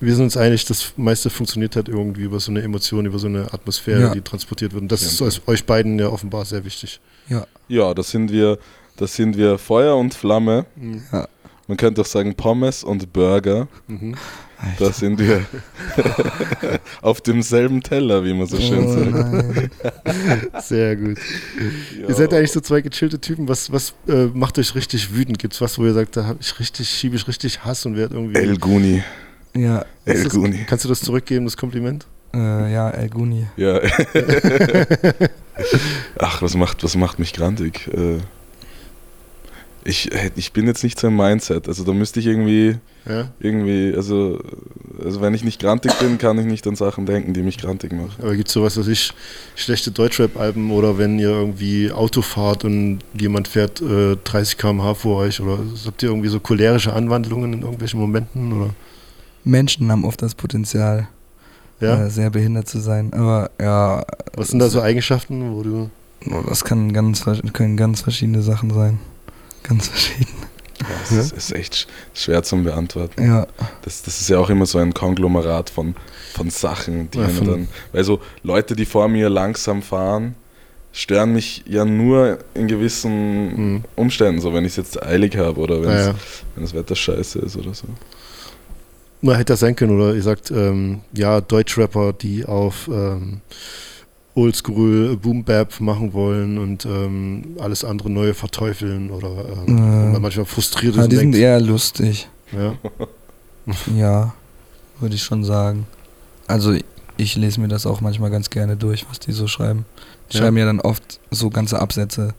[0.00, 3.28] wir sind uns einig, das meiste funktioniert halt irgendwie über so eine Emotion, über so
[3.28, 4.10] eine Atmosphäre, Ja.
[4.14, 4.82] die transportiert wird.
[4.82, 5.26] Und das Ja.
[5.28, 6.98] ist euch- beiden ja offenbar sehr wichtig.
[7.68, 8.58] Ja, das sind wir,
[8.96, 10.66] das sind wir Feuer und Flamme.
[10.74, 11.02] Mhm.
[11.12, 11.28] Ja.
[11.70, 13.68] Man könnte auch sagen Pommes und Burger.
[13.86, 14.16] Mhm.
[14.80, 15.42] Da sind wir
[17.00, 19.10] auf demselben Teller, wie man so schön Oh sagt.
[19.12, 19.70] nein.
[20.60, 21.18] Sehr gut.
[21.96, 22.08] Ja.
[22.08, 23.46] Ihr seid eigentlich so zwei gechillte Typen.
[23.48, 25.38] Was, was äh, macht euch richtig wütend?
[25.38, 27.94] Gibt es was, wo ihr sagt, da hab ich richtig, schiebe ich richtig Hass und
[27.94, 28.34] werde irgendwie.
[28.40, 29.04] El Guni.
[29.54, 30.64] Ja, El das, Guni.
[30.66, 32.04] kannst du das zurückgeben, das Kompliment?
[32.34, 33.46] äh, ja, El Guni.
[33.56, 33.78] Ja.
[36.18, 37.86] Ach, was macht, was macht mich grantig?
[37.94, 38.18] Äh,
[39.84, 41.66] Ich, ich bin jetzt nicht so im Mindset.
[41.68, 42.76] Also da müsste ich irgendwie,
[43.08, 43.28] Ja.
[43.40, 44.38] irgendwie, also,
[45.02, 47.92] also wenn ich nicht grantig bin, kann ich nicht an Sachen denken, die mich grantig
[47.92, 48.12] machen.
[48.20, 49.12] Aber gibt es sowas, was ich,
[49.56, 55.16] schlechte Deutschrap-Alben oder wenn ihr irgendwie Auto fahrt und jemand fährt äh, 30 km/h vor
[55.22, 58.52] euch oder habt ihr irgendwie so cholerische Anwandlungen in irgendwelchen Momenten?
[58.52, 58.70] Oder?
[59.44, 61.08] Menschen haben oft das Potenzial,
[61.80, 62.04] Ja?
[62.04, 63.14] äh, sehr behindert zu sein.
[63.14, 64.04] Aber ja,
[64.36, 65.90] Was sind da so Eigenschaften, wo du.
[66.46, 68.98] das kann ganz, können ganz verschiedene Sachen sein.
[69.70, 70.34] Ganz verschieden.
[70.80, 73.22] Ja, das ist, ist echt sch- schwer zum Beantworten.
[73.24, 73.46] Ja,
[73.82, 75.94] Das, das ist ja auch immer so ein Konglomerat von,
[76.34, 77.68] von Sachen, die Ja, von- dann.
[77.92, 80.34] Weil so Leute, die vor mir langsam fahren,
[80.92, 83.84] stören mich ja nur in gewissen Mhm.
[83.94, 86.14] Umständen, so wenn ich es jetzt eilig habe oder wenn Ja, ja.
[86.54, 87.86] wenn das Wetter scheiße ist oder so.
[89.22, 93.42] Na, hätte das sein können, oder ihr sagt, ähm, ja, Deutschrapper, die auf ähm,
[94.40, 99.28] Oldschool Boom Bap machen wollen und ähm, alles andere Neue verteufeln oder
[99.66, 102.28] ähm, Äh, man manchmal frustriert ist ja die sind eher lustig.
[102.52, 102.74] ja,
[103.96, 104.34] Ja,
[105.00, 105.86] würde ich schon sagen.
[106.46, 106.74] Also
[107.16, 109.84] ich lese mir das auch manchmal ganz gerne durch, was die so schreiben.
[110.32, 110.42] Die Ja.
[110.42, 112.34] schreiben ja dann oft so ganze Absätze.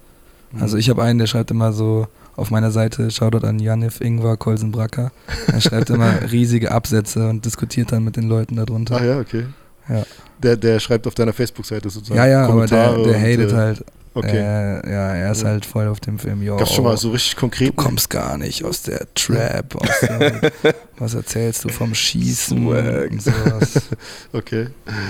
[0.59, 4.35] Also ich habe einen, der schreibt immer so auf meiner Seite, Shoutout an Janif Ingvar
[4.35, 5.11] Kolsenbracker.
[5.47, 8.97] Er schreibt immer riesige Absätze und diskutiert dann mit den Leuten darunter.
[8.97, 9.45] Ah ja, okay.
[9.87, 10.03] Ja.
[10.43, 12.17] Der, der schreibt auf deiner Facebook-Seite sozusagen.
[12.17, 13.85] ja, ja, aber der, Kommentare der hatet äh, halt.
[14.13, 14.37] Okay.
[14.39, 16.41] Äh, ja, er ist halt voll auf dem Film.
[16.41, 17.75] Yo, Gab's schon mal so richtig du konkret?
[17.77, 19.75] kommst gar nicht aus der Trap.
[19.81, 20.51] Aus der,
[20.97, 23.11] was erzählst du vom Schießen Swag.
[23.11, 23.81] und sowas.
[24.33, 24.67] Okay.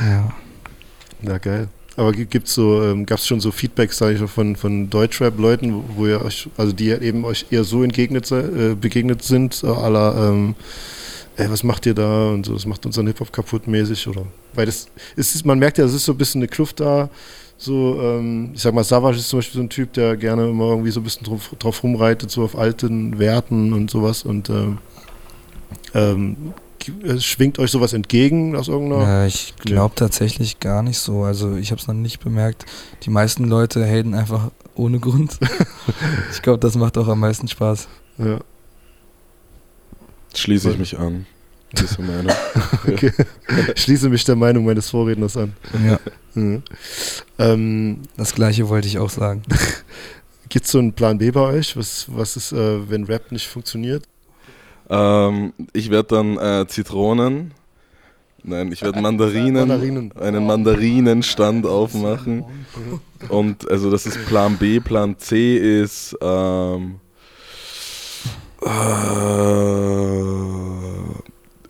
[0.07, 0.31] Ja.
[1.23, 1.67] Na geil.
[1.97, 4.89] Aber gi- gibt's so, ähm, gab es schon so Feedbacks, sage ich mal, von, von
[4.89, 9.55] Deutschrap-Leuten, wo, wo ihr euch, also die eben euch eher so entgegnet, äh, begegnet sind,
[9.63, 10.55] à la, ähm,
[11.41, 14.25] ey, was macht ihr da und so, das macht unseren Hip-Hop kaputt mäßig, oder?
[14.53, 17.09] Weil das ist, man merkt ja, es ist so ein bisschen eine Kluft da,
[17.57, 20.69] so, ähm, ich sag mal, Savage ist zum Beispiel so ein Typ, der gerne immer
[20.69, 24.79] irgendwie so ein bisschen drauf, drauf rumreitet, so auf alten Werten und sowas und ähm,
[25.93, 26.53] ähm,
[27.03, 29.23] äh, schwingt euch sowas entgegen aus irgendeiner.
[29.23, 31.23] Äh, ich glaube tatsächlich gar nicht so.
[31.23, 32.65] Also ich habe es noch nicht bemerkt.
[33.03, 35.37] Die meisten Leute haten einfach ohne Grund.
[36.31, 37.87] ich glaube, das macht auch am meisten Spaß.
[38.17, 38.39] Ja.
[40.35, 41.25] Schließe ich mich an.
[41.73, 42.33] Diese Meinung.
[42.87, 43.11] Okay.
[43.75, 45.53] Schließe mich der Meinung meines Vorredners an.
[45.85, 45.99] Ja,
[46.33, 46.63] Mhm.
[47.37, 49.43] Ähm, das gleiche wollte ich auch sagen.
[50.49, 51.77] Gibt es so einen Plan B bei euch?
[51.77, 54.05] Was, was ist, äh, wenn Rap nicht funktioniert?
[54.89, 57.51] Ähm, ich werde dann äh, Zitronen,
[58.43, 60.11] nein, ich werde Mandarinen, Mandarinen.
[60.19, 62.43] einen Mandarinenstand aufmachen.
[63.29, 66.95] Und also das ist Plan B, Plan C ist ähm,
[68.61, 68.67] äh,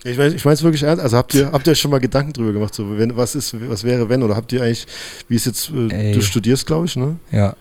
[0.03, 1.03] Ich meine ich mein's wirklich ernst.
[1.03, 2.73] Also habt ihr, habt ihr euch schon mal Gedanken drüber gemacht?
[2.73, 4.23] So, wenn, was, ist, was wäre, wenn?
[4.23, 4.87] Oder habt ihr eigentlich,
[5.27, 7.17] wie ist jetzt, äh, du studierst, glaube ich, ne?
[7.31, 7.55] Ja,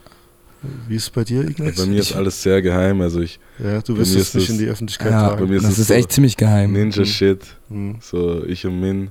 [0.89, 1.77] Wie ist es bei dir, Ignaz?
[1.77, 4.51] bei mir ist alles sehr geheim, also ich Ja, du wirst es ist nicht es-
[4.51, 6.73] in die Öffentlichkeit ja bei mir ist das es ist so echt ziemlich geheim.
[6.73, 7.97] Ninja Shit, Mhm.
[8.01, 9.09] so ich und Min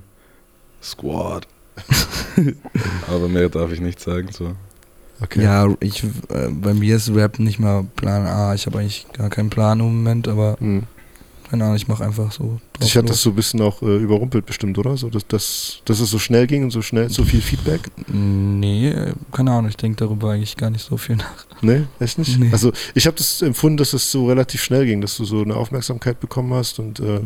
[0.82, 1.46] Squad.
[3.08, 4.52] Aber mehr darf ich nicht sagen so.
[5.22, 5.42] Okay.
[5.42, 8.54] Ja, ich, äh, bei mir ist Rap nicht mal Plan A.
[8.54, 10.84] Ich habe eigentlich gar keinen Plan im Moment, aber Mhm.
[11.50, 12.44] Keine Ahnung, ich mache einfach so.
[12.44, 13.10] drauf Dich hat los.
[13.10, 14.96] das so ein bisschen auch äh, überrumpelt bestimmt, oder?
[14.96, 17.80] So, dass, dass, dass es so schnell ging und so schnell, so viel Feedback?
[18.06, 18.94] Nee,
[19.32, 21.46] keine Ahnung, ich denke darüber eigentlich gar nicht so viel nach.
[21.62, 22.38] Nee, echt nicht?
[22.38, 22.48] Nee.
[22.52, 25.56] Also ich habe das empfunden, dass es so relativ schnell ging, dass du so eine
[25.56, 27.20] Aufmerksamkeit bekommen hast und äh,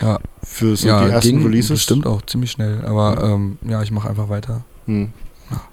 [0.00, 1.70] Ja, für so ja die ersten ging Releases.
[1.70, 4.64] bestimmt auch ziemlich schnell, aber ähm, ja, ich mache einfach weiter.
[4.86, 5.12] Hm.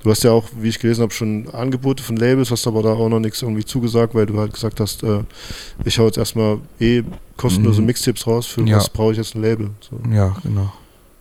[0.03, 2.93] Du hast ja auch, wie ich gelesen habe, schon Angebote von Labels, hast aber da
[2.93, 5.21] auch noch nichts irgendwie zugesagt, weil du halt gesagt hast, äh,
[5.85, 7.03] ich hau jetzt erstmal eh
[7.37, 7.87] kostenlose Mhm.
[7.87, 8.77] Mixtapes raus, für Ja.
[8.77, 9.71] was brauche ich jetzt ein Label?
[9.81, 9.99] So.
[10.13, 10.71] Ja, genau.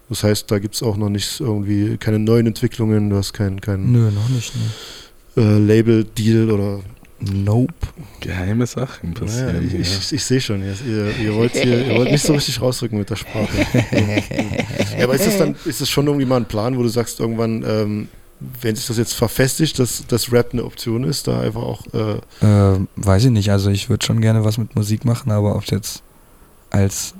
[0.09, 3.61] Das heißt, da gibt es auch noch nicht irgendwie keine neuen Entwicklungen, du hast kein,
[3.61, 4.53] kein Nö, noch nicht.
[5.36, 5.42] Ne.
[5.42, 6.80] äh, Label-Deal oder
[7.20, 7.72] Nope.
[8.20, 12.11] Geheime Sachen Naja, ich, ich, ich sehe schon, ihr, ihr, ihr, wollt hier, ihr wollt
[12.11, 13.48] nicht so richtig rausrücken mit der Sprache.
[14.98, 17.20] ja, aber ist das dann, ist das schon irgendwie mal ein Plan, wo du sagst,
[17.20, 18.09] irgendwann, ähm,
[18.61, 22.20] wenn sich das jetzt verfestigt, dass, dass Rap eine Option ist, da einfach auch, äh,
[22.43, 25.64] Ähm, weiß ich nicht, also ich würde schon gerne was mit Musik machen, aber ob
[25.66, 26.03] jetzt
[26.70, 27.14] als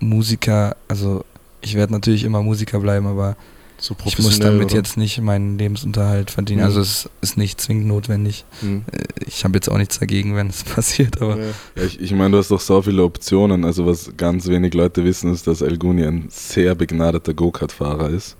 [0.00, 1.24] Musiker, also
[1.60, 3.36] ich werde natürlich immer Musiker bleiben, aber
[3.80, 4.74] so ich muss damit oder?
[4.76, 6.60] jetzt nicht meinen Lebensunterhalt verdienen.
[6.60, 6.66] Mhm.
[6.66, 8.44] Also es ist nicht zwingend notwendig.
[8.60, 8.84] Hm.
[8.90, 11.44] Äh, Ich habe jetzt auch nichts dagegen, wenn es passiert, aber Ja.
[11.76, 13.64] Ja, ich, ich meine, du hast doch so viele Optionen.
[13.64, 18.36] Also was ganz wenig Leute wissen, ist, dass El Guni ein sehr begnadeter Go-Kart-Fahrer ist.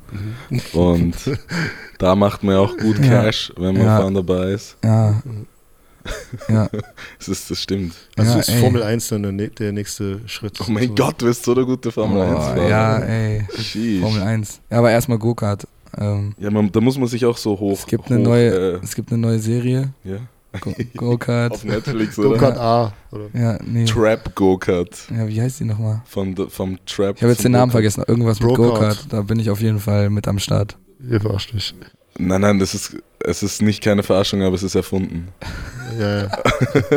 [0.72, 1.14] Und
[1.98, 3.22] da macht man ja auch gut Ja.
[3.22, 4.00] Cash, wenn man Ja.
[4.00, 4.76] vorne dabei ist.
[4.84, 5.22] ja.
[6.48, 6.68] Ja,
[7.18, 7.94] Das, ist, das stimmt.
[8.16, 8.60] Also ja, ist ey.
[8.60, 10.58] Formel 1 dann der, der nächste Schritt.
[10.60, 10.94] Oh mein So.
[10.94, 12.68] Gott, du bist so der gute Formel Oh, 1-Fahrer.
[12.68, 13.46] ja, ey.
[13.58, 14.00] Sheesh.
[14.00, 14.60] Formel 1.
[14.70, 15.66] Ja, aber erstmal Go-Kart.
[15.96, 17.72] Ähm, Ja, man, da muss man sich auch so hoch.
[17.78, 20.16] es gibt hoch, eine neue, Äh, es gibt eine neue Serie, ja,
[20.60, 21.64] Go- auf Go-Kart.
[21.64, 22.30] Netflix, oder?
[22.30, 22.92] Go-Kart A.
[23.10, 23.24] Oder?
[23.32, 23.84] Ja, nee.
[23.86, 24.96] Trap Go-Kart.
[25.16, 26.02] Ja, wie heißt die nochmal?
[26.06, 27.16] Von, de- vom Trap.
[27.16, 27.72] Ich habe jetzt den Namen Go-Kart.
[27.72, 28.04] vergessen.
[28.06, 28.74] Irgendwas mit Go-Kart.
[28.74, 29.06] Go-Kart.
[29.10, 30.76] Da bin ich auf jeden Fall mit am Start.
[31.10, 31.74] Ihr verarscht mich.
[32.20, 35.28] Nein, nein, das ist, es ist nicht keine Verarschung, aber es ist erfunden.
[35.98, 36.28] Ja, ja.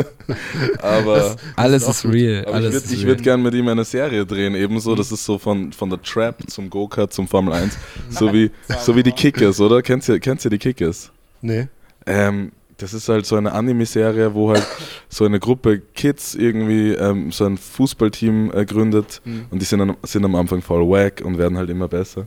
[0.82, 2.12] Aber, Alles auch ist gut.
[2.12, 2.44] real.
[2.44, 4.94] aber alles ich würde ist würd gerne mit ihm eine Serie drehen, ebenso.
[4.94, 7.76] Das ist so von, von der Trap zum Go-Kart zum Formel 1.
[8.10, 8.50] So wie,
[8.80, 9.82] so wie die Kickers, oder?
[9.82, 11.10] Kennst du, kennst du die Kickers?
[11.40, 11.68] Nee.
[12.06, 14.66] Ähm, das ist halt so eine Anime-Serie, wo halt
[15.08, 19.96] so eine Gruppe Kids irgendwie ähm, so ein Fußballteam äh, gründet und die sind, am-
[20.02, 22.26] sind am Anfang voll wack und werden halt immer besser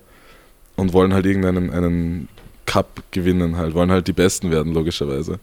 [0.78, 2.28] und wollen halt irgendeinen einen
[2.66, 5.40] Cup gewinnen halt, wollen halt die Besten werden, logischerweise.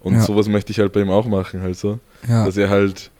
[0.00, 0.20] Und Ja.
[0.22, 1.98] sowas möchte ich halt bei ihm auch machen, halt so.
[2.28, 3.10] Ja, Dass er halt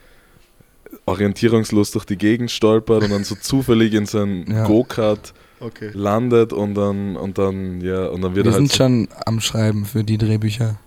[1.05, 4.67] orientierungslos durch die Gegend stolpert und dann so zufällig in sein Ja.
[4.67, 5.91] Go-Kart Okay.
[5.95, 9.09] landet und dann, und dann, ja, und dann wird wir er halt sind so, schon
[9.25, 10.79] am Schreiben für die Drehbücher.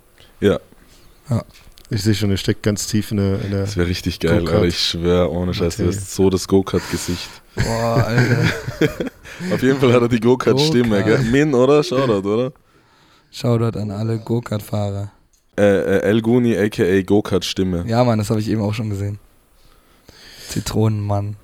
[0.41, 0.59] Ja,
[1.89, 3.41] Ich sehe schon, ihr steckt ganz tief in der.
[3.41, 6.47] In der Das wäre richtig geil, aber ich schwöre, ohne Scheiß, du hast so das
[6.47, 7.29] Go-Kart-Gesicht.
[7.55, 8.45] Boah, Alter.
[9.53, 11.21] Auf jeden Fall hat er die Go-Kart-Stimme, Go-Kart.
[11.21, 11.31] gell?
[11.31, 11.83] Min, oder?
[11.83, 12.51] Shoutout, oder?
[13.31, 15.11] Shoutout an alle Go-Kart-Fahrer.
[15.57, 17.01] Äh, äh, El Guni, a.k.a.
[17.01, 17.85] Go-Kart-Stimme.
[17.87, 19.19] Ja, Mann, das habe ich eben auch schon gesehen.
[20.49, 21.35] Zitronenmann.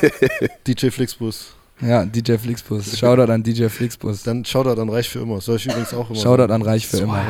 [0.66, 1.54] DJ Flixbus.
[1.80, 2.96] Ja, DJ Flixbus.
[2.98, 4.22] Shoutout an DJ Flixbus.
[4.22, 5.40] Dann Shoutout an Reich für immer.
[5.40, 7.06] Soll ich übrigens auch immer Shoutout an Reich für Swag.
[7.08, 7.24] immer.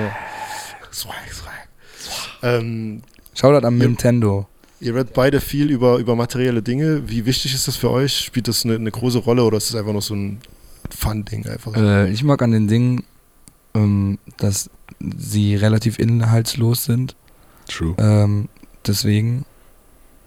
[0.92, 1.68] Swag, swag.
[2.42, 3.02] Ähm,
[3.34, 3.86] Shoutout an Ja.
[3.86, 4.46] Nintendo.
[4.82, 7.08] Ihr redet beide viel über, über materielle Dinge.
[7.08, 8.16] Wie wichtig ist das für euch?
[8.18, 10.40] Spielt das eine, eine große Rolle oder ist das einfach noch so ein
[10.90, 11.74] Fun-Ding einfach?
[11.76, 13.04] Äh, ich mag an den Dingen,
[13.74, 14.70] ähm, dass
[15.16, 17.14] sie relativ inhaltslos sind.
[17.68, 17.94] True.
[17.98, 18.48] Ähm,
[18.86, 19.44] deswegen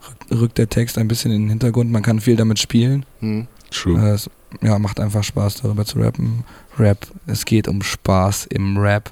[0.08, 1.92] rückt, rückt der Text ein bisschen in den Hintergrund.
[1.92, 3.06] Man kann viel damit spielen.
[3.20, 3.48] Hm.
[3.72, 4.00] True.
[4.00, 4.30] Äh, es
[4.62, 6.46] ja, macht einfach Spaß, darüber zu rappen.
[6.80, 9.12] Rap, es geht um Spaß im Rap.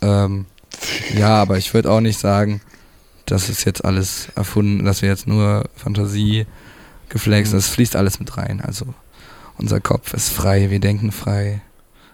[0.00, 0.46] Ähm,
[1.16, 2.60] ja, aber ich würde auch nicht sagen,
[3.30, 6.46] dass es jetzt alles erfunden, dass wir jetzt nur Fantasie
[7.08, 7.52] geflext.
[7.52, 7.56] Mhm.
[7.58, 8.60] Das fließt alles mit rein.
[8.60, 8.86] Also
[9.58, 11.62] unser Kopf ist frei, wir denken frei.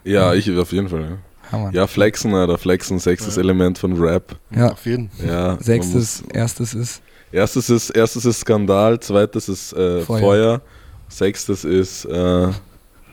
[0.05, 1.03] Ja, ich auf jeden Fall.
[1.03, 1.71] Ja, Hammer.
[1.73, 2.59] ja Flexen, Alter.
[2.59, 4.37] Flexen, sechstes Element von Rap.
[4.55, 4.73] Ja.
[4.73, 5.11] Auf jeden.
[5.25, 7.03] Ja, man Sechstes, muss- erstes ist
[7.33, 10.21] Erstes ist, erstes ist Skandal, zweites ist äh, Feuer.
[10.21, 10.61] Feuer.
[11.09, 12.49] sechstes ist äh,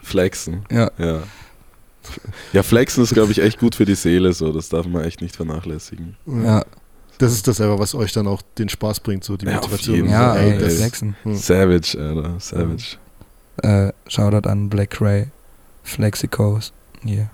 [0.03, 0.63] Flexen.
[0.71, 0.91] ja.
[0.97, 1.23] Ja.
[2.51, 4.51] Ja, Flexen ist, glaube ich, echt gut für die Seele, so.
[4.51, 6.17] Das darf man echt nicht vernachlässigen.
[6.25, 6.65] Ja,
[7.21, 10.09] Das ist das einfach, was euch dann auch den Spaß bringt, so die Ja, Motivation.
[10.09, 10.59] ja, Fall, ey, ey.
[10.59, 11.15] das Flexen.
[11.23, 11.35] Hm.
[11.35, 12.39] Savage, Alter.
[12.39, 12.97] Savage.
[13.63, 15.27] Äh, Shoutout an Black Ray,
[15.83, 16.73] Flexicos.
[17.03, 17.29] Hier.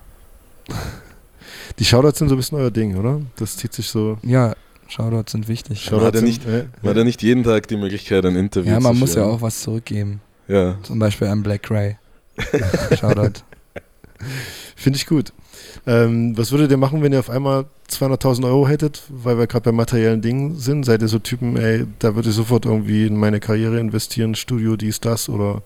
[1.79, 3.21] die Shoutouts sind so ein bisschen euer Ding, oder?
[3.37, 4.17] Das zieht sich so.
[4.23, 4.55] Ja,
[4.87, 5.89] Shoutouts sind wichtig.
[5.91, 8.83] Man hat ja nicht- äh, ja nicht jeden Tag die Möglichkeit, ein Interview Ja, zu
[8.83, 10.21] man muss ja auch was zurückgeben.
[10.47, 10.75] Ja.
[10.83, 11.97] Zum Beispiel an Black Ray.
[12.99, 13.41] Shoutout.
[14.75, 15.33] Finde ich gut.
[15.85, 19.63] Ähm, was würdet ihr machen, wenn ihr auf einmal 200.000 Euro hättet, weil wir gerade
[19.65, 20.85] bei materiellen Dingen sind?
[20.85, 24.75] Seid ihr so Typen, ey, da würde ich sofort irgendwie in meine Karriere investieren, Studio,
[24.75, 25.61] dies, das oder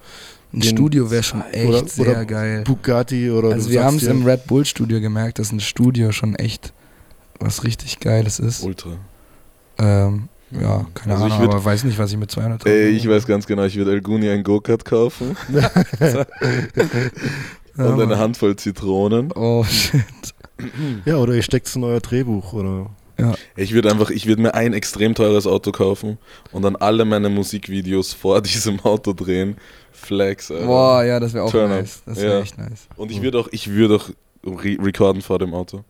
[0.53, 2.63] Ein Den- Studio wäre schon echt oder- sehr oder geil.
[2.65, 6.35] Bugatti oder Also wir haben es im Red Bull Studio gemerkt, dass ein Studio schon
[6.35, 6.73] echt
[7.39, 8.61] was richtig Geiles ist.
[8.63, 8.89] Ultra.
[9.79, 12.89] Ähm, ja, keine Also ich Ahnung, würd- aber weiß nicht, was ich mit 200 Ey,
[12.89, 15.37] ich weiß ganz genau, ich würde El Guni ein Go-Kart kaufen
[17.87, 19.31] und eine Handvoll Zitronen.
[19.33, 20.03] Oh shit.
[21.05, 22.89] Ja, oder ihr steckt es in euer Drehbuch oder.
[23.55, 26.17] Ich würde einfach, ich würde mir ein extrem teures Auto kaufen
[26.51, 29.57] und dann alle meine Musikvideos vor diesem Auto drehen.
[29.91, 30.65] Flex, Alter.
[30.65, 31.77] Boah, ja, das wäre auch Turn up.
[31.81, 32.01] nice.
[32.07, 32.41] Das wäre Ja.
[32.41, 32.87] echt nice.
[32.95, 34.09] Und ich würde auch, ich würde auch
[34.43, 35.83] re recorden vor dem Auto.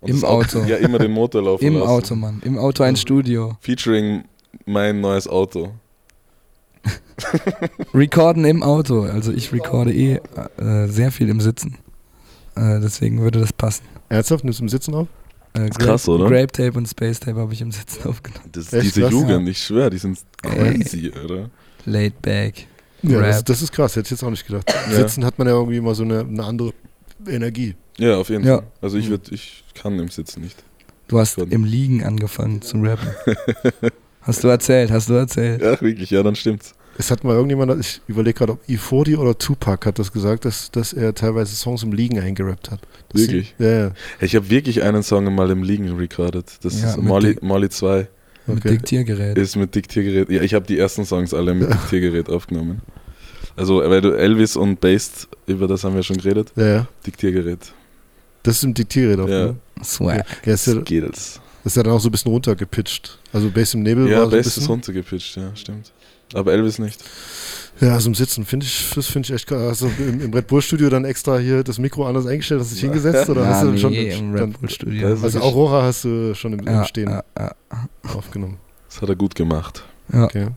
[0.00, 0.60] Und Im Auto.
[0.64, 1.88] Ja, immer den Motor laufen Im lassen.
[1.88, 2.42] Auto, Mann.
[2.44, 3.56] Im Auto ein Studio.
[3.60, 4.24] Featuring
[4.66, 5.70] mein neues Auto.
[7.94, 9.02] Recorden im Auto.
[9.02, 10.20] Also ich recorde eh
[10.58, 11.76] äh, sehr viel im Sitzen.
[12.54, 13.84] Äh, deswegen würde das passen.
[14.08, 14.44] Ernsthaft?
[14.44, 15.08] Nimmst du im Sitzen auf?
[15.54, 16.28] Äh, ist krass, oder?
[16.28, 18.48] Grape Tape und Space Tape habe ich im Sitzen aufgenommen.
[18.52, 19.12] Das, Echt, diese krass?
[19.12, 20.78] Jugend, ich schwöre, die sind Ey.
[20.78, 21.50] crazy, oder?
[21.84, 22.66] Laid back.
[23.02, 24.68] Ja, das, das ist krass, hätte ich jetzt auch nicht gedacht.
[24.90, 24.96] Ja.
[24.96, 26.72] Sitzen hat man ja irgendwie immer so eine, eine andere
[27.26, 27.76] Energie.
[27.96, 28.58] Ja, auf jeden Ja.
[28.58, 28.66] Fall.
[28.80, 30.56] Also ich würde, ich kann im Sitzen nicht.
[31.06, 31.50] Du hast Gut.
[31.52, 33.08] im Liegen angefangen zu rappen.
[34.22, 35.62] hast du erzählt, hast du erzählt.
[35.62, 36.74] Ja, wirklich, ja, dann stimmt's.
[37.00, 40.70] Es hat mal irgendjemand, ich überlege gerade, ob E40 oder Tupac hat das gesagt, dass,
[40.72, 42.80] dass er teilweise Songs im Liegen eingerappt hat.
[43.10, 43.54] Das Wirklich?
[43.58, 43.90] Ja, ja.
[44.20, 46.44] Ich habe wirklich einen Song mal im Liegen recorded.
[46.62, 48.08] Das Ja, ist mit Molly, Molly 2.
[48.46, 48.70] Mit Okay.
[48.70, 49.38] Diktiergerät.
[49.38, 50.28] Ist mit Diktiergerät.
[50.30, 52.80] Ja, ich habe die ersten Songs alle mit Diktiergerät aufgenommen.
[53.56, 56.52] Also, weil du Elvis und Based, über das haben wir schon geredet.
[56.56, 56.88] Ja, ja.
[57.06, 57.72] Diktiergerät.
[58.42, 59.46] Das ist im Diktiergerät auch, Ja.
[59.46, 59.56] ne?
[59.84, 60.24] Swag.
[60.46, 61.40] Ja, ist ja, Skills.
[61.62, 63.18] das ist ja dann auch so ein bisschen runtergepitcht.
[63.32, 65.92] Also Bass im Nebel Ja, war so ein Bass ist runtergepitcht, ja, stimmt.
[66.34, 67.02] Aber Elvis nicht.
[67.80, 69.70] Ja, also im Sitzen finde ich, das finde ich echt krass.
[69.70, 72.70] Hast du im, im Red Bull Studio dann extra hier das Mikro anders eingestellt, hast
[72.70, 75.08] du dich hingesetzt oder Ja, hast du nee, schon im dann, Red Bull Studio.
[75.08, 77.52] Also Aurora hast du schon im, ja, im Stehen ja, ja,
[78.14, 78.56] aufgenommen.
[78.88, 79.84] Das hat er gut gemacht.
[80.12, 80.24] ja.
[80.24, 80.48] Okay.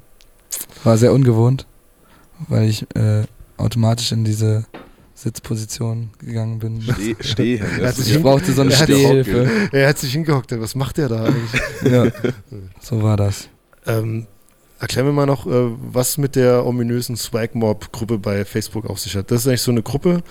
[0.83, 1.67] War sehr ungewohnt,
[2.47, 3.23] weil ich äh,
[3.57, 4.65] automatisch in diese
[5.13, 6.81] Sitzposition gegangen bin.
[6.81, 7.65] Steh, stehen.
[7.79, 9.49] Er hat sich Ich brauchte so eine Er hat- Stehhilfe.
[9.71, 11.61] Er hat sich hingehockt, was macht der da eigentlich?
[11.91, 12.07] Ja,
[12.81, 13.47] so war das.
[13.85, 14.25] ähm,
[14.81, 18.99] erklär mir mal noch, äh, was mit der ominösen Swag Mob Gruppe bei Facebook auf
[18.99, 19.31] sich hat.
[19.31, 20.23] Das ist eigentlich so eine Gruppe,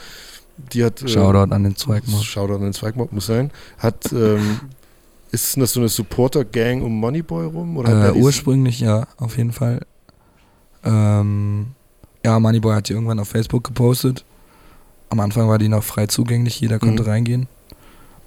[0.73, 1.03] die hat.
[1.03, 2.23] äh, Shoutout an den Zweigmob.
[2.23, 3.51] Shoutout an den Swag Mob muss sein.
[3.79, 4.13] Hat.
[4.13, 4.61] Ähm,
[5.33, 7.77] ist das so eine Supporter-Gang um Moneyboy rum?
[7.77, 9.81] Oder hat Äh, ursprünglich ja, auf jeden Fall.
[10.85, 11.67] Ähm,
[12.25, 14.25] ja, Moneyboy hat die irgendwann auf Facebook gepostet.
[15.09, 17.09] Am Anfang war die noch frei zugänglich, jeder konnte Mhm.
[17.09, 17.49] reingehen.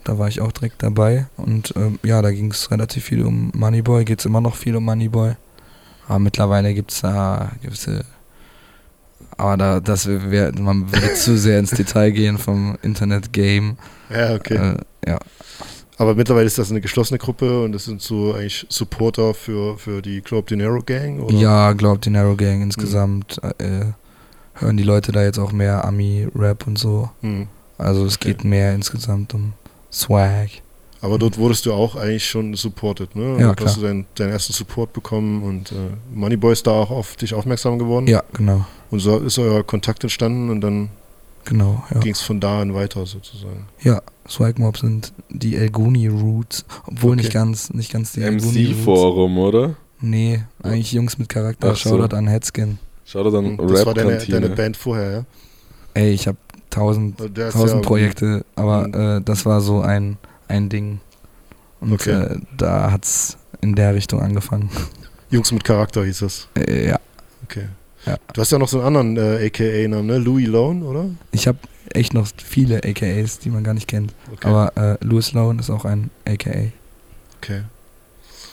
[0.04, 1.28] Da war ich auch direkt dabei.
[1.38, 4.76] Und ähm, ja, da ging es relativ viel um Moneyboy, geht es immer noch viel
[4.76, 5.36] um Moneyboy.
[6.08, 8.04] Aber mittlerweile gibt es da gewisse.
[9.38, 13.78] Aber da, das wär, man würde zu sehr ins Detail gehen vom Internet-Game.
[14.10, 14.76] Ja, okay.
[15.06, 15.20] Äh, ja,
[15.98, 20.02] Aber mittlerweile ist das eine geschlossene Gruppe und das sind so eigentlich Supporter für, für
[20.02, 21.20] die Club Dinero Gang?
[21.22, 21.36] Oder?
[21.36, 23.86] Ja, glaubt die Narrow Gang insgesamt äh,
[24.56, 27.10] hören die Leute da jetzt auch mehr Ami-Rap und so.
[27.22, 27.48] Hm.
[27.80, 28.30] Also es Okay.
[28.30, 29.54] geht mehr insgesamt um
[29.92, 30.50] Swag.
[31.04, 33.38] Aber dort wurdest du auch eigentlich schon supported, ne?
[33.40, 33.68] Ja, klar.
[33.68, 35.76] hast du deinen, deinen ersten Support bekommen und äh,
[36.16, 38.08] Moneyboy ist da auch auf dich aufmerksam geworden.
[38.08, 38.66] Ja, genau.
[38.90, 40.90] Und so ist euer Kontakt entstanden und dann
[41.46, 42.00] Genau, ja.
[42.00, 43.66] ging es von da an weiter sozusagen.
[43.82, 47.22] Ja, Swag Mob sind die Elguni Roots, obwohl Okay.
[47.24, 48.78] nicht ganz, nicht ganz die Elguni Roots.
[48.78, 49.76] MC-Forum, oder?
[50.00, 51.72] Nee, eigentlich Jungs mit Charakter.
[51.72, 51.90] Ach so.
[51.90, 52.80] Shoutout an Headskin.
[53.04, 55.26] Schau dir dann Hm, Das war deine, deine Band vorher, ja?
[55.96, 56.38] Ey, ich habe
[56.70, 60.18] tausend, tausend ja- Projekte, aber äh, das war so ein,
[60.54, 61.00] ein Ding.
[61.82, 62.12] Und Okay.
[62.12, 64.70] äh, da hat's in der Richtung angefangen.
[65.30, 66.48] Jungs mit Charakter hieß das.
[66.56, 67.00] Äh, ja.
[67.44, 67.68] Okay.
[68.06, 68.18] Ja.
[68.34, 70.18] Du hast ja noch so einen anderen äh, AKA-Namen, ne?
[70.18, 71.10] Louis Lone, oder?
[71.32, 71.58] Ich habe
[71.94, 74.14] echt noch viele AKAs, die man gar nicht kennt.
[74.32, 74.48] Okay.
[74.48, 76.72] Aber äh, Louis Lone ist auch ein AKA.
[77.38, 77.64] okay.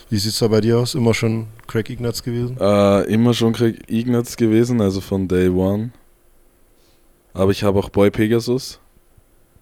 [0.09, 0.93] Wie sieht's da bei dir aus?
[0.95, 2.57] Immer schon Craig Ignatz gewesen?
[2.59, 5.91] Äh, immer schon Craig Ignatz gewesen, also von Day One.
[7.33, 8.79] Aber ich habe auch Boy Pegasus.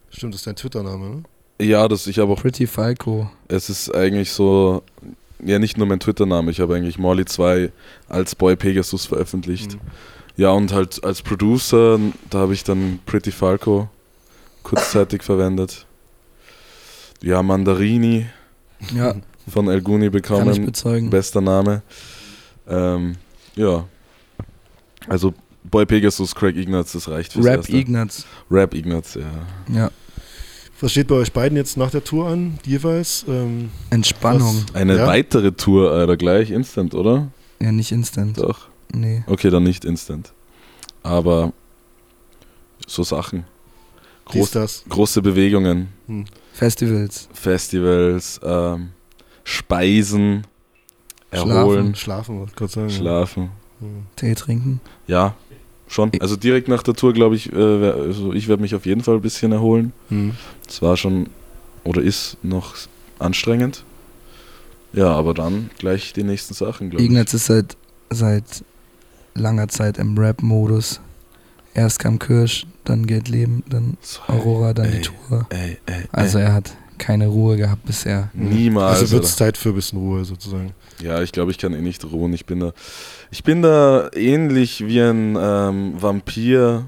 [0.09, 1.23] Stimmt, das ist dein Twitter-Name, ne?
[1.61, 2.41] Ja, das ich habe auch.
[2.41, 3.29] Pretty Falco.
[3.47, 4.83] Es ist eigentlich so,
[5.43, 6.51] ja nicht nur mein Twitter-Name.
[6.51, 7.71] Ich habe eigentlich Molly 2
[8.07, 9.73] als Boy Pegasus veröffentlicht.
[9.73, 9.79] Mhm.
[10.37, 11.99] Ja und halt als Producer,
[12.29, 13.89] da habe ich dann Pretty Falco
[14.63, 15.85] kurzzeitig verwendet.
[17.21, 18.27] Ja, Mandarini
[18.95, 19.15] Ja,
[19.49, 20.15] von El Guni kann
[20.47, 20.65] ich bekommen.
[20.65, 21.09] bezeugen.
[21.09, 21.81] Bester Name.
[22.69, 23.15] Ähm,
[23.55, 23.85] ja.
[25.09, 25.33] Also
[25.63, 27.75] Boy Pegasus, Craig Ignatz, das reicht fürs Rap Erste.
[27.75, 28.25] Ignatz.
[28.49, 29.75] Rap Ignatz, ja.
[29.75, 29.91] Ja,
[30.81, 33.25] Was steht bei euch beiden jetzt nach der Tour an, jeweils?
[33.27, 34.63] Ähm, Entspannung.
[34.73, 35.07] Eine Ja?
[35.07, 37.27] weitere Tour, Alter, gleich instant, oder?
[37.59, 38.37] Ja, nicht instant.
[38.37, 38.67] Doch.
[38.93, 39.23] Nee.
[39.27, 40.31] Okay, dann nicht instant.
[41.03, 41.51] Aber
[42.87, 43.43] so Sachen.
[44.25, 44.83] Groß, das.
[44.87, 46.25] große Bewegungen, Hm.
[46.53, 47.27] Festivals.
[47.33, 48.89] Festivals, ähm,
[49.43, 50.45] Speisen,
[51.31, 52.89] erholen, Schlafen, wollte ich gerade sagen.
[52.89, 53.49] schlafen.
[53.79, 54.03] Hm.
[54.15, 54.81] Tee trinken.
[55.07, 55.35] Ja,
[55.89, 56.11] schon.
[56.21, 59.15] Also direkt nach der Tour, glaube ich, äh, also ich werde mich auf jeden Fall
[59.15, 59.91] ein bisschen erholen.
[60.09, 60.33] Hm.
[60.67, 61.27] Es war schon
[61.83, 62.75] oder ist noch
[63.17, 63.83] anstrengend.
[64.93, 67.09] Ja, aber dann gleich die nächsten Sachen, glaube ich.
[67.09, 67.77] Ignatz ist seit,
[68.09, 68.63] seit
[69.35, 70.99] langer Zeit im Rap-Modus.
[71.73, 75.45] Erst kam Kirsch, dann Geld Leben, dann Aurora, dann die ey, Tour.
[75.49, 78.29] Ey, ey, Also er hat keine Ruhe gehabt bisher.
[78.33, 78.99] Niemals.
[78.99, 79.35] Also wird es.
[79.35, 80.73] Zeit für ein bisschen Ruhe sozusagen.
[81.01, 82.33] Ja, ich glaube, ich kann eh nicht ruhen.
[82.33, 82.73] Ich bin da,
[83.31, 86.85] ich bin da ähnlich wie ein ähm, Vampir,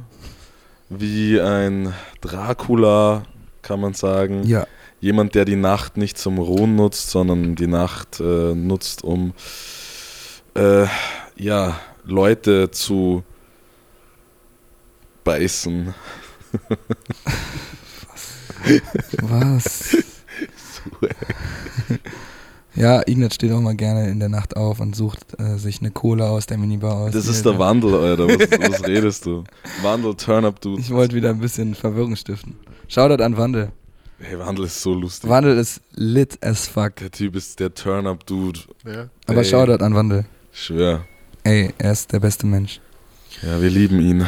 [0.90, 3.24] wie ein Dracula,
[3.62, 4.44] kann man sagen.
[4.44, 4.68] Ja,
[5.02, 9.34] Jemand, der die Nacht nicht zum Ruhen nutzt, sondern die Nacht äh, nutzt, um
[10.54, 10.86] äh,
[11.36, 13.24] ja, Leute zu
[15.24, 15.96] beißen.
[19.22, 19.98] was?
[22.76, 25.92] ja, Ignatz steht auch mal gerne in der Nacht auf und sucht äh, sich eine
[25.92, 27.14] Cola aus der Minibar aus.
[27.14, 28.28] Das ist er der Wandel, Alter.
[28.28, 29.44] Was, was redest du?
[29.82, 30.82] Wandel, Turn-Up-Dude.
[30.82, 32.56] Ich wollte wieder ein bisschen Verwirrung stiften.
[32.88, 33.72] Shoutout an Wandel.
[34.20, 35.30] Hey, Wandel ist so lustig.
[35.30, 36.98] Wandel ist lit as fuck.
[36.98, 38.60] Der Typ ist der Turn-Up-Dude.
[38.86, 39.10] Ja.
[39.26, 39.46] Aber Ey.
[39.46, 40.26] Shoutout an Wandel.
[40.52, 41.06] Schwer.
[41.44, 42.80] Ey, er ist der beste Mensch.
[43.42, 44.28] Ja, wir lieben ihn.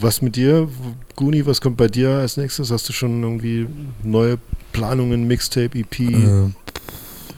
[0.00, 0.68] Was mit dir,
[1.16, 2.70] Guni, was kommt bei dir als nächstes?
[2.70, 3.66] Hast du schon irgendwie
[4.02, 4.38] neue
[4.72, 6.00] Planungen, Mixtape, EP?
[6.00, 6.50] Äh,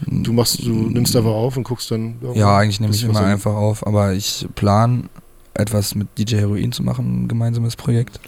[0.05, 2.15] du machst, du nimmst einfach auf und guckst dann.
[2.35, 5.03] Ja, eigentlich nehme ich immer einfach auf, aber ich plane
[5.53, 8.19] etwas mit DJ Heroin zu machen, ein gemeinsames Projekt.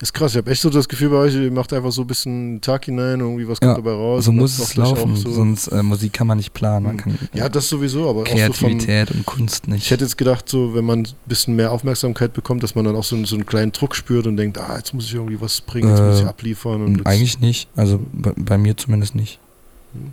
[0.00, 2.06] Ist krass, ich habe echt so das Gefühl bei euch, ihr macht einfach so ein
[2.06, 4.24] bisschen einen Tag hinein, irgendwie was kommt Ja, dabei raus.
[4.26, 6.86] so muss es laufen, so- sonst äh, Musik kann man nicht planen.
[6.86, 9.90] Man kann Ja, das sowieso, aber auch so von, Kreativität und Kunst Ich nicht.
[9.90, 13.02] hätte jetzt gedacht, so, wenn man ein bisschen mehr Aufmerksamkeit bekommt, dass man dann auch
[13.02, 15.60] so, einen- so einen kleinen Druck spürt und denkt, ah, jetzt muss ich irgendwie was
[15.60, 16.82] bringen, jetzt Äh, muss ich abliefern.
[16.82, 19.40] Und jetzt, Eigentlich nicht, also bei, bei mir zumindest nicht.
[19.94, 20.12] Hm,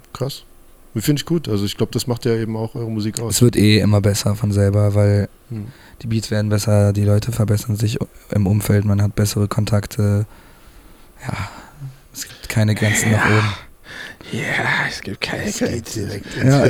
[0.96, 1.06] Krass.
[1.06, 1.48] Finde ich gut.
[1.50, 3.36] Also ich glaube, das macht ja eben auch eure Musik aus.
[3.36, 5.68] Es wird eh immer besser von selber, weil Hm.
[6.02, 7.98] die Beats werden besser, die Leute verbessern sich
[8.32, 10.26] im Umfeld, man hat bessere Kontakte.
[11.28, 11.50] Ja,
[12.14, 13.54] es gibt keine Grenzen nach oben.
[14.32, 15.96] Ja, es gibt keine Es ins
[16.43, 16.68] Ja.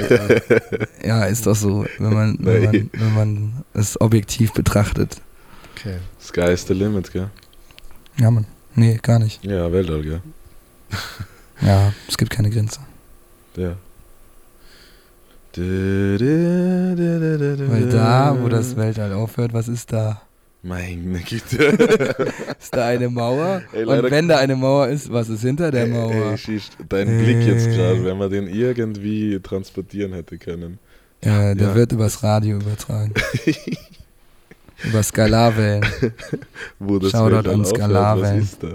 [1.03, 5.21] Ja, ist doch so, wenn man, wenn man, wenn man es objektiv betrachtet.
[5.77, 5.97] Okay.
[6.21, 7.29] Sky is the limit, gell?
[8.19, 8.45] Ja, Mann.
[8.75, 9.43] Nee, gar nicht.
[9.45, 10.21] Ja, Weltall, gell?
[11.61, 12.79] Ja, es gibt keine Grenze.
[13.55, 13.75] Ja.
[16.19, 20.21] Weil da, wo das Weltall aufhört, was ist da?
[20.63, 21.57] Meine Güte.
[22.59, 23.61] Ist da eine Mauer?
[23.71, 26.31] Ey, Und wenn da eine Mauer ist, was ist hinter der Ey, Mauer?
[26.31, 27.75] ey, Shish, dein Blick jetzt Äh.
[27.75, 30.79] gerade, wenn man den irgendwie transportieren hätte können.
[31.23, 31.75] Ja, der ja.
[31.75, 33.13] wird übers Radio übertragen.
[34.83, 35.85] Über Skalarwellen.
[36.79, 38.23] Wo das Shoutout an Skalawen.
[38.23, 38.69] Was ist da?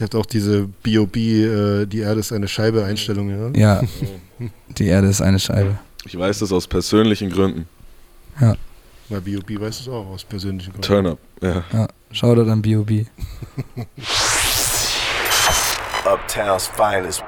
[0.00, 3.80] Ihr habt auch diese B.O.B., äh, die Erde ist eine Scheibe-Einstellung, ja?
[3.80, 3.82] Ja,
[4.78, 5.78] die Erde ist eine Scheibe.
[6.06, 7.68] Ich weiß das aus persönlichen Gründen.
[9.10, 9.60] Weil B.O.B.
[9.60, 10.86] weiß es auch aus persönlichen Gründen.
[10.86, 11.18] Turn up.
[11.42, 11.64] Ja.
[11.70, 13.04] Ja, Shoutout an B.O.B.
[16.06, 17.22] Uptown's finest.